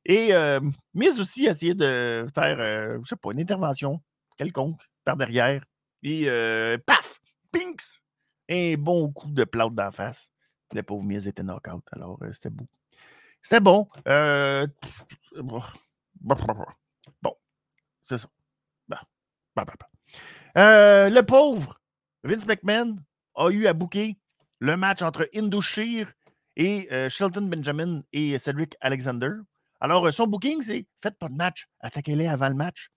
[0.08, 0.62] Et euh,
[0.93, 4.01] Miz aussi a essayé de faire, euh, je sais pas, une intervention
[4.38, 5.66] quelconque par derrière.
[6.05, 7.20] Euh, paf!
[7.51, 8.01] Pinks!
[8.49, 10.32] Un bon coup de plâtre d'en face.
[10.74, 11.84] Le pauvre Miz était knock-out.
[11.91, 12.66] Alors, c'était beau.
[13.41, 13.89] C'était bon.
[17.22, 17.36] bon,
[18.05, 18.30] c'est ça.
[20.55, 21.82] le pauvre
[22.24, 22.95] Vince McMahon
[23.36, 24.18] a eu à booker
[24.60, 26.14] le match entre Indoshir
[26.55, 29.32] et Shelton Benjamin et Cedric Alexander.
[29.80, 32.90] Alors, euh, son booking, c'est faites pas de match, attaquez-les avant le match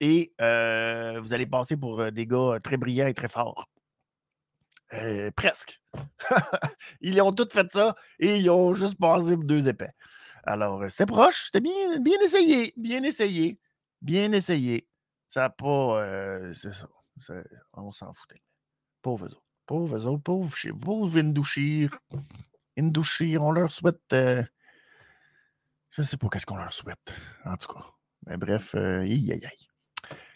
[0.00, 3.68] et euh, vous allez passer pour euh, des gars très brillants et très forts.
[5.36, 5.80] presque.
[7.00, 9.92] ils ont tous fait ça et ils ont juste passé deux épais.
[10.44, 13.58] Alors, c'était proche, c'était bien, essayé, bien essayé,
[14.02, 14.88] bien essayé.
[15.26, 16.52] Ça n'a pas.
[16.52, 16.88] c'est ça,
[17.72, 18.42] On s'en foutait.
[19.00, 19.42] Pauvre autres.
[19.66, 21.98] Pauvres autres, pauvres, pauvres Indouchir.
[22.76, 24.14] Indouchir, on leur souhaite.
[25.98, 27.14] Euh, je sais pas qu'est-ce qu'on leur souhaite,
[27.44, 27.84] en tout cas.
[28.26, 29.22] Mais bref, euh, Il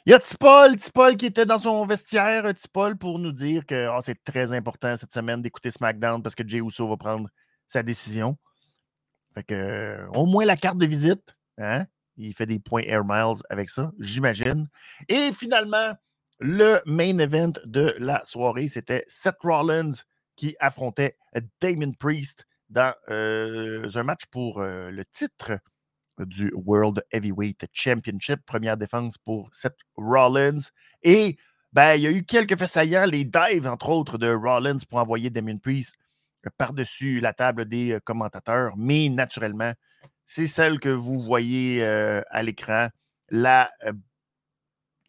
[0.07, 3.89] y a Tipol, Tipol qui était dans son vestiaire, euh, Tipol, pour nous dire que
[3.89, 7.29] oh, c'est très important cette semaine d'écouter SmackDown parce que Jay Uso va prendre
[7.67, 8.37] sa décision.
[9.35, 11.87] Fait que, au moins la carte de visite, hein?
[12.17, 14.69] Il fait des points Air Miles avec ça, j'imagine.
[15.09, 15.95] Et finalement,
[16.41, 19.93] le main event de la soirée, c'était Seth Rollins
[20.35, 21.17] qui affrontait
[21.61, 25.59] Damon Priest dans un match pour le titre
[26.19, 28.41] du World Heavyweight Championship.
[28.45, 30.61] Première défense pour Seth Rollins.
[31.03, 31.37] Et
[31.73, 34.99] ben, il y a eu quelques faits saillants, les dives, entre autres, de Rollins pour
[34.99, 35.97] envoyer Damon Priest
[36.57, 38.77] par-dessus la table des commentateurs.
[38.77, 39.73] Mais naturellement,
[40.25, 42.89] c'est celle que vous voyez à l'écran,
[43.31, 43.71] la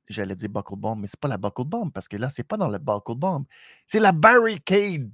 [0.10, 2.58] j'allais dire buckle bomb, mais c'est pas la buckle bomb parce que là, c'est pas
[2.58, 3.46] dans le buckle bomb.
[3.86, 5.10] C'est la barricade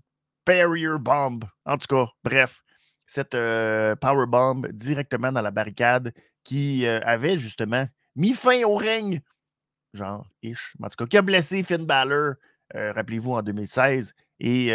[0.45, 1.39] barrier bomb.
[1.65, 2.63] En tout cas, bref,
[3.05, 8.75] cette euh, power bomb directement dans la barricade qui euh, avait justement mis fin au
[8.75, 9.21] règne,
[9.93, 12.35] genre, ish, en tout cas, qui a blessé Finn Balor,
[12.75, 14.13] euh, rappelez-vous, en 2016.
[14.41, 14.67] Et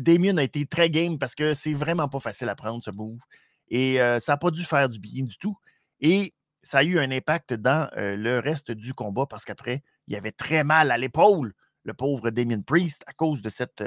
[0.00, 3.20] Damien a été très game parce que c'est vraiment pas facile à prendre ce move.
[3.68, 5.56] Et ça n'a pas dû faire du bien du tout.
[6.00, 10.32] Et ça a eu un impact dans le reste du combat parce qu'après, il avait
[10.32, 11.54] très mal à l'épaule,
[11.84, 13.82] le pauvre Damien Priest, à cause de cette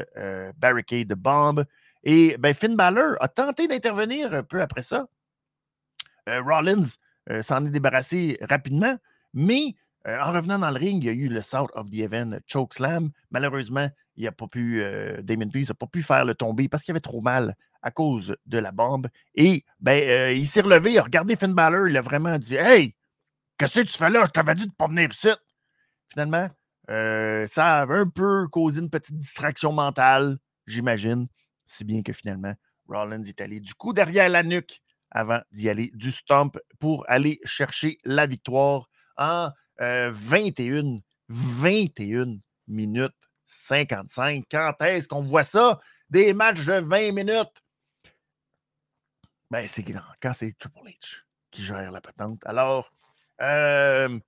[0.58, 1.66] barricade de bombe.
[2.04, 5.08] Et ben, Finn Balor a tenté d'intervenir un peu après ça.
[6.28, 6.86] Rollins
[7.42, 8.98] s'en est débarrassé rapidement,
[9.34, 9.76] mais
[10.06, 13.12] en revenant dans le ring, il y a eu le South of the Event Chokeslam.
[13.32, 14.84] Malheureusement, il a pas pu,
[15.24, 18.36] Damien Priest n'a pas pu faire le tomber parce qu'il avait trop mal à cause
[18.48, 19.08] de la bombe.
[19.36, 22.56] Et ben, euh, il s'est relevé, il a regardé Finn Balor, il a vraiment dit
[22.56, 22.96] Hey,
[23.58, 24.26] qu'est-ce que tu fais là?
[24.26, 25.30] Je t'avais dit de ne pas venir ici.
[26.10, 26.50] Finalement,
[26.90, 31.28] euh, ça a un peu causé une petite distraction mentale, j'imagine.
[31.66, 32.54] Si bien que finalement,
[32.88, 34.82] Rollins est allé du coup derrière la nuque
[35.12, 43.16] avant d'y aller du stomp pour aller chercher la victoire en 21, euh, 21 minutes
[43.46, 44.46] 55.
[44.50, 45.80] Quand est-ce qu'on voit ça?
[46.10, 47.64] Des matchs de 20 minutes.
[49.50, 49.84] Ben, c'est
[50.22, 51.22] quand c'est Triple H
[51.52, 52.46] qui gère la patente.
[52.46, 52.92] Alors,
[53.42, 54.20] euh,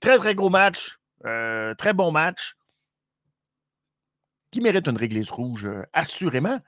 [0.00, 0.98] très, très gros match.
[1.24, 2.56] Euh, très bon match.
[4.50, 6.60] Qui mérite une réglisse rouge, euh, assurément.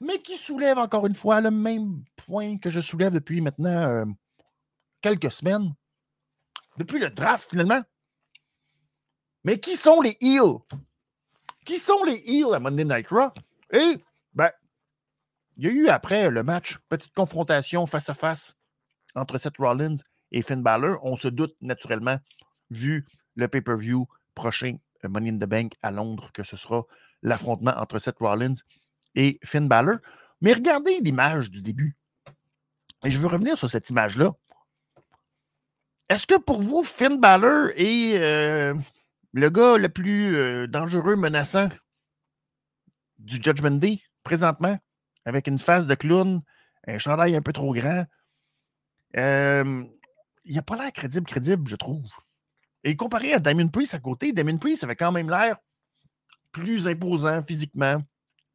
[0.00, 4.06] Mais qui soulève encore une fois le même point que je soulève depuis maintenant
[5.02, 5.74] quelques semaines.
[6.78, 7.82] Depuis le draft, finalement.
[9.44, 10.58] Mais qui sont les heels?
[11.66, 13.30] Qui sont les heels à Monday Night Raw?
[13.72, 14.50] Et, ben,
[15.56, 18.56] il y a eu après le match, petite confrontation face à face
[19.14, 19.96] entre Seth Rollins
[20.32, 20.98] et Finn Balor.
[21.02, 22.18] On se doute naturellement,
[22.70, 26.84] vu le pay-per-view prochain euh, Money in the Bank à Londres, que ce sera
[27.22, 28.54] l'affrontement entre Seth Rollins
[29.14, 29.98] et Finn Balor.
[30.40, 31.96] Mais regardez l'image du début.
[33.04, 34.32] Et je veux revenir sur cette image-là.
[36.08, 38.74] Est-ce que pour vous, Finn Balor est euh,
[39.32, 41.68] le gars le plus euh, dangereux, menaçant
[43.18, 44.78] du Judgment Day présentement?
[45.26, 46.40] avec une face de clown,
[46.86, 48.06] un chandail un peu trop grand?
[49.14, 52.10] il n'a pas l'air crédible, crédible, je trouve.
[52.84, 55.56] Et comparé à Damien Priest à côté, Damien Priest avait quand même l'air
[56.52, 58.02] plus imposant physiquement,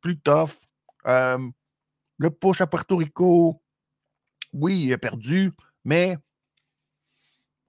[0.01, 0.55] plus tough.
[1.05, 3.61] le push à Puerto Rico,
[4.53, 5.51] oui, il a perdu,
[5.83, 6.17] mais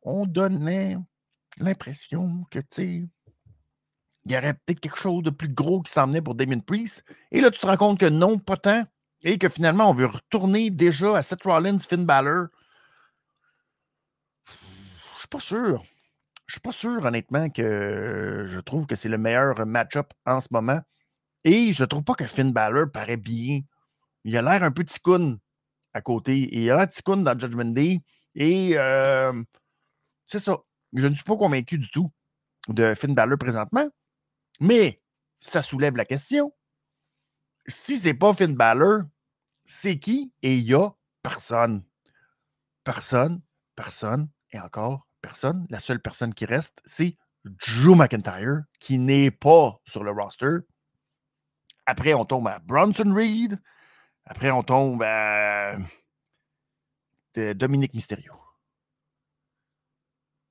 [0.02, 0.96] on donnait
[1.58, 3.08] l'impression que, tu sais,
[4.24, 7.04] il y aurait peut-être quelque chose de plus gros qui s'emmenait pour Damien Priest.
[7.30, 8.84] Et là, tu te rends compte que non, pas tant.
[9.22, 12.48] Et que finalement, on veut retourner déjà à Seth Rollins, Finn Balor.
[15.14, 15.84] Je suis pas sûr.
[16.46, 20.48] Je suis pas sûr, honnêtement, que je trouve que c'est le meilleur match-up en ce
[20.50, 20.80] moment.
[21.44, 23.60] Et je trouve pas que Finn Balor paraît bien.
[24.24, 25.38] Il a l'air un peu ticoun
[25.92, 26.48] à côté.
[26.56, 28.00] Il a l'air ticoun dans Judgment Day.
[28.34, 29.42] Et euh,
[30.26, 30.58] c'est ça.
[30.92, 32.12] Je ne suis pas convaincu du tout
[32.68, 33.88] de Finn Balor présentement.
[34.60, 35.02] Mais
[35.40, 36.52] ça soulève la question.
[37.66, 39.02] Si c'est pas Finn Balor,
[39.64, 40.32] c'est qui?
[40.42, 40.90] Et il y a
[41.22, 41.84] personne.
[42.84, 43.42] Personne,
[43.74, 45.66] personne et encore personne.
[45.70, 50.58] La seule personne qui reste, c'est Drew McIntyre, qui n'est pas sur le roster.
[51.84, 53.60] Après, on tombe à Bronson Reed.
[54.24, 55.76] Après, on tombe à
[57.34, 58.34] Dominique Mysterio.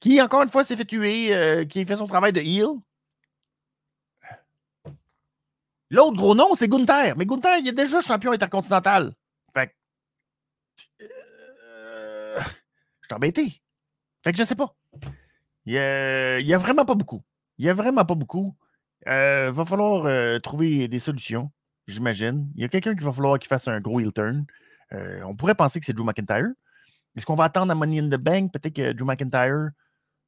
[0.01, 2.81] Qui, encore une fois, s'est fait tuer, euh, qui fait son travail de heel.
[5.89, 7.15] L'autre gros nom, c'est Gunther.
[7.15, 9.13] Mais Gunther, il est déjà champion intercontinental.
[9.53, 9.73] Fait que.
[11.01, 12.39] Euh,
[13.01, 13.64] je suis embêté.
[14.25, 14.75] Fait que je sais pas.
[15.65, 17.23] Il y a, a vraiment pas beaucoup.
[17.59, 18.55] Il y a vraiment pas beaucoup.
[19.07, 21.51] Euh, va falloir euh, trouver des solutions,
[21.87, 22.51] j'imagine.
[22.55, 24.47] Il y a quelqu'un qui va falloir qu'il fasse un gros heel turn.
[24.93, 26.47] Euh, on pourrait penser que c'est Drew McIntyre.
[27.15, 28.51] Est-ce qu'on va attendre à Money in the Bank?
[28.51, 29.69] Peut-être que Drew McIntyre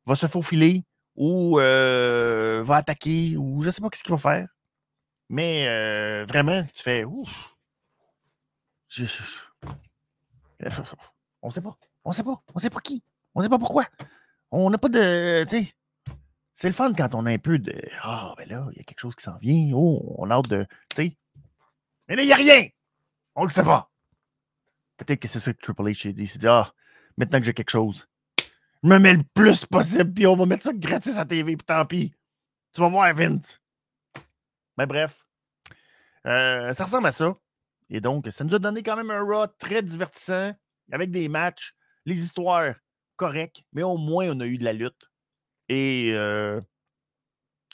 [0.05, 0.85] va se faufiler
[1.15, 4.47] ou va attaquer ou je ne sais pas ce qu'il va faire.
[5.27, 5.65] Mais
[6.25, 7.03] vraiment, tu fais.
[7.03, 7.25] On
[11.47, 11.77] ne sait pas.
[12.03, 12.43] On ne sait pas.
[12.53, 13.03] On ne sait pas qui.
[13.37, 13.85] On ne sait pas pourquoi.
[14.49, 15.45] On n'a pas de.
[16.53, 18.83] C'est le fun quand on a un peu de Ah, ben là, il y a
[18.83, 19.73] quelque chose qui s'en vient.
[19.75, 20.65] Oh, on a hâte de.
[20.89, 21.17] Tu sais.
[22.07, 22.67] Mais là, il n'y a rien.
[23.35, 23.91] On le sait pas.
[24.97, 26.25] Peut-être que c'est ça que Triple H a dit.
[26.25, 26.73] C'est dit Ah,
[27.15, 28.07] maintenant que j'ai quelque chose,
[28.81, 31.65] je me mets le plus possible, puis on va mettre ça gratis à TV, puis
[31.65, 32.15] tant pis.
[32.73, 33.61] Tu vas voir Vince.
[34.79, 35.27] Mais bref.
[36.25, 37.35] Euh, ça ressemble à ça.
[37.91, 40.53] Et donc, ça nous a donné quand même un Raw très divertissant,
[40.91, 42.73] avec des matchs, les histoires
[43.17, 45.11] correctes, mais au moins on a eu de la lutte.
[45.67, 46.13] Et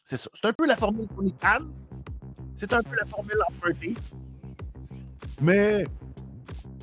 [0.04, 0.30] c'est ça.
[0.34, 1.68] C'est un peu la formule Tony Khan.
[2.56, 3.94] C'est un peu la formule empruntée.
[5.42, 5.86] Mais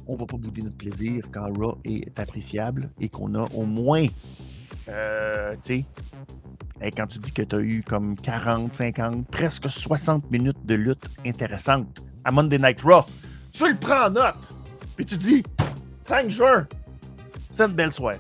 [0.07, 4.07] on va pas bouder notre plaisir quand Raw est appréciable et qu'on a au moins,
[4.07, 4.93] tu
[5.63, 5.85] sais,
[6.97, 11.09] quand tu dis que tu as eu comme 40, 50, presque 60 minutes de lutte
[11.25, 13.05] intéressante à Monday Night Raw,
[13.53, 14.35] tu le prends en note.
[14.97, 15.43] Puis tu dis,
[16.03, 16.67] 5 juin,
[17.51, 18.19] c'est une belle soirée.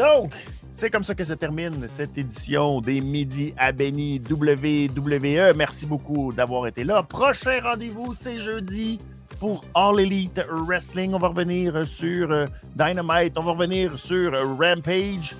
[0.00, 0.32] Donc,
[0.72, 5.54] c'est comme ça que se termine cette édition des Midi à Benny WWE.
[5.54, 7.02] Merci beaucoup d'avoir été là.
[7.02, 8.96] Prochain rendez-vous, c'est jeudi
[9.38, 11.12] pour All Elite Wrestling.
[11.12, 12.46] On va revenir sur euh,
[12.76, 13.36] Dynamite.
[13.36, 15.36] On va revenir sur euh, Rampage.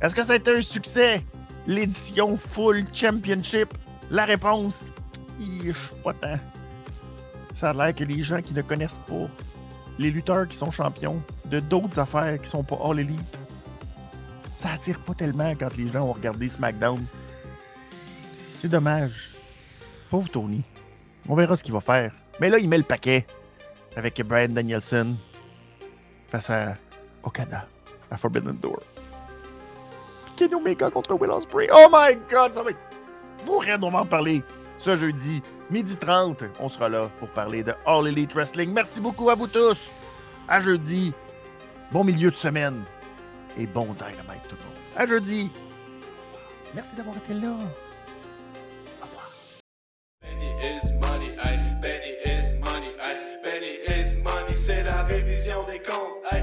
[0.00, 1.24] Est-ce que ça a été un succès,
[1.66, 3.66] l'édition Full Championship?
[4.12, 4.88] La réponse,
[5.40, 6.38] je suis pas tant.
[7.52, 9.26] Ça a l'air que les gens qui ne connaissent pas
[9.98, 13.40] les lutteurs qui sont champions de d'autres affaires qui sont pas All Elite
[14.56, 17.04] ça attire pas tellement quand les gens ont regardé SmackDown.
[18.36, 19.32] C'est dommage.
[20.10, 20.62] Pauvre Tony.
[21.28, 22.12] On verra ce qu'il va faire.
[22.40, 23.26] Mais là, il met le paquet
[23.96, 25.16] avec Brian Danielson
[26.28, 26.76] face à
[27.22, 27.66] Okada
[28.10, 28.80] à Forbidden Door.
[30.36, 31.68] Kenny Omega contre Will Ospreay.
[31.72, 32.78] Oh my God, ça va être...
[33.44, 34.42] Vous on va parler
[34.78, 36.44] ce jeudi, midi 30.
[36.60, 38.72] On sera là pour parler de All Elite Wrestling.
[38.72, 39.78] Merci beaucoup à vous tous.
[40.48, 41.14] À jeudi.
[41.90, 42.84] Bon milieu de semaine
[43.58, 44.76] et bon Dynamite tout le monde.
[44.96, 45.50] À jeudi.
[46.74, 47.52] Merci d'avoir été là.
[49.00, 49.30] Au revoir.
[50.22, 55.78] Benny is money, I, Benny is money, I, Benny is money, c'est la révision des
[55.78, 56.22] comptes.
[56.32, 56.42] I,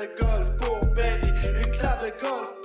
[0.00, 2.59] de golf pour Benny, une clave de golf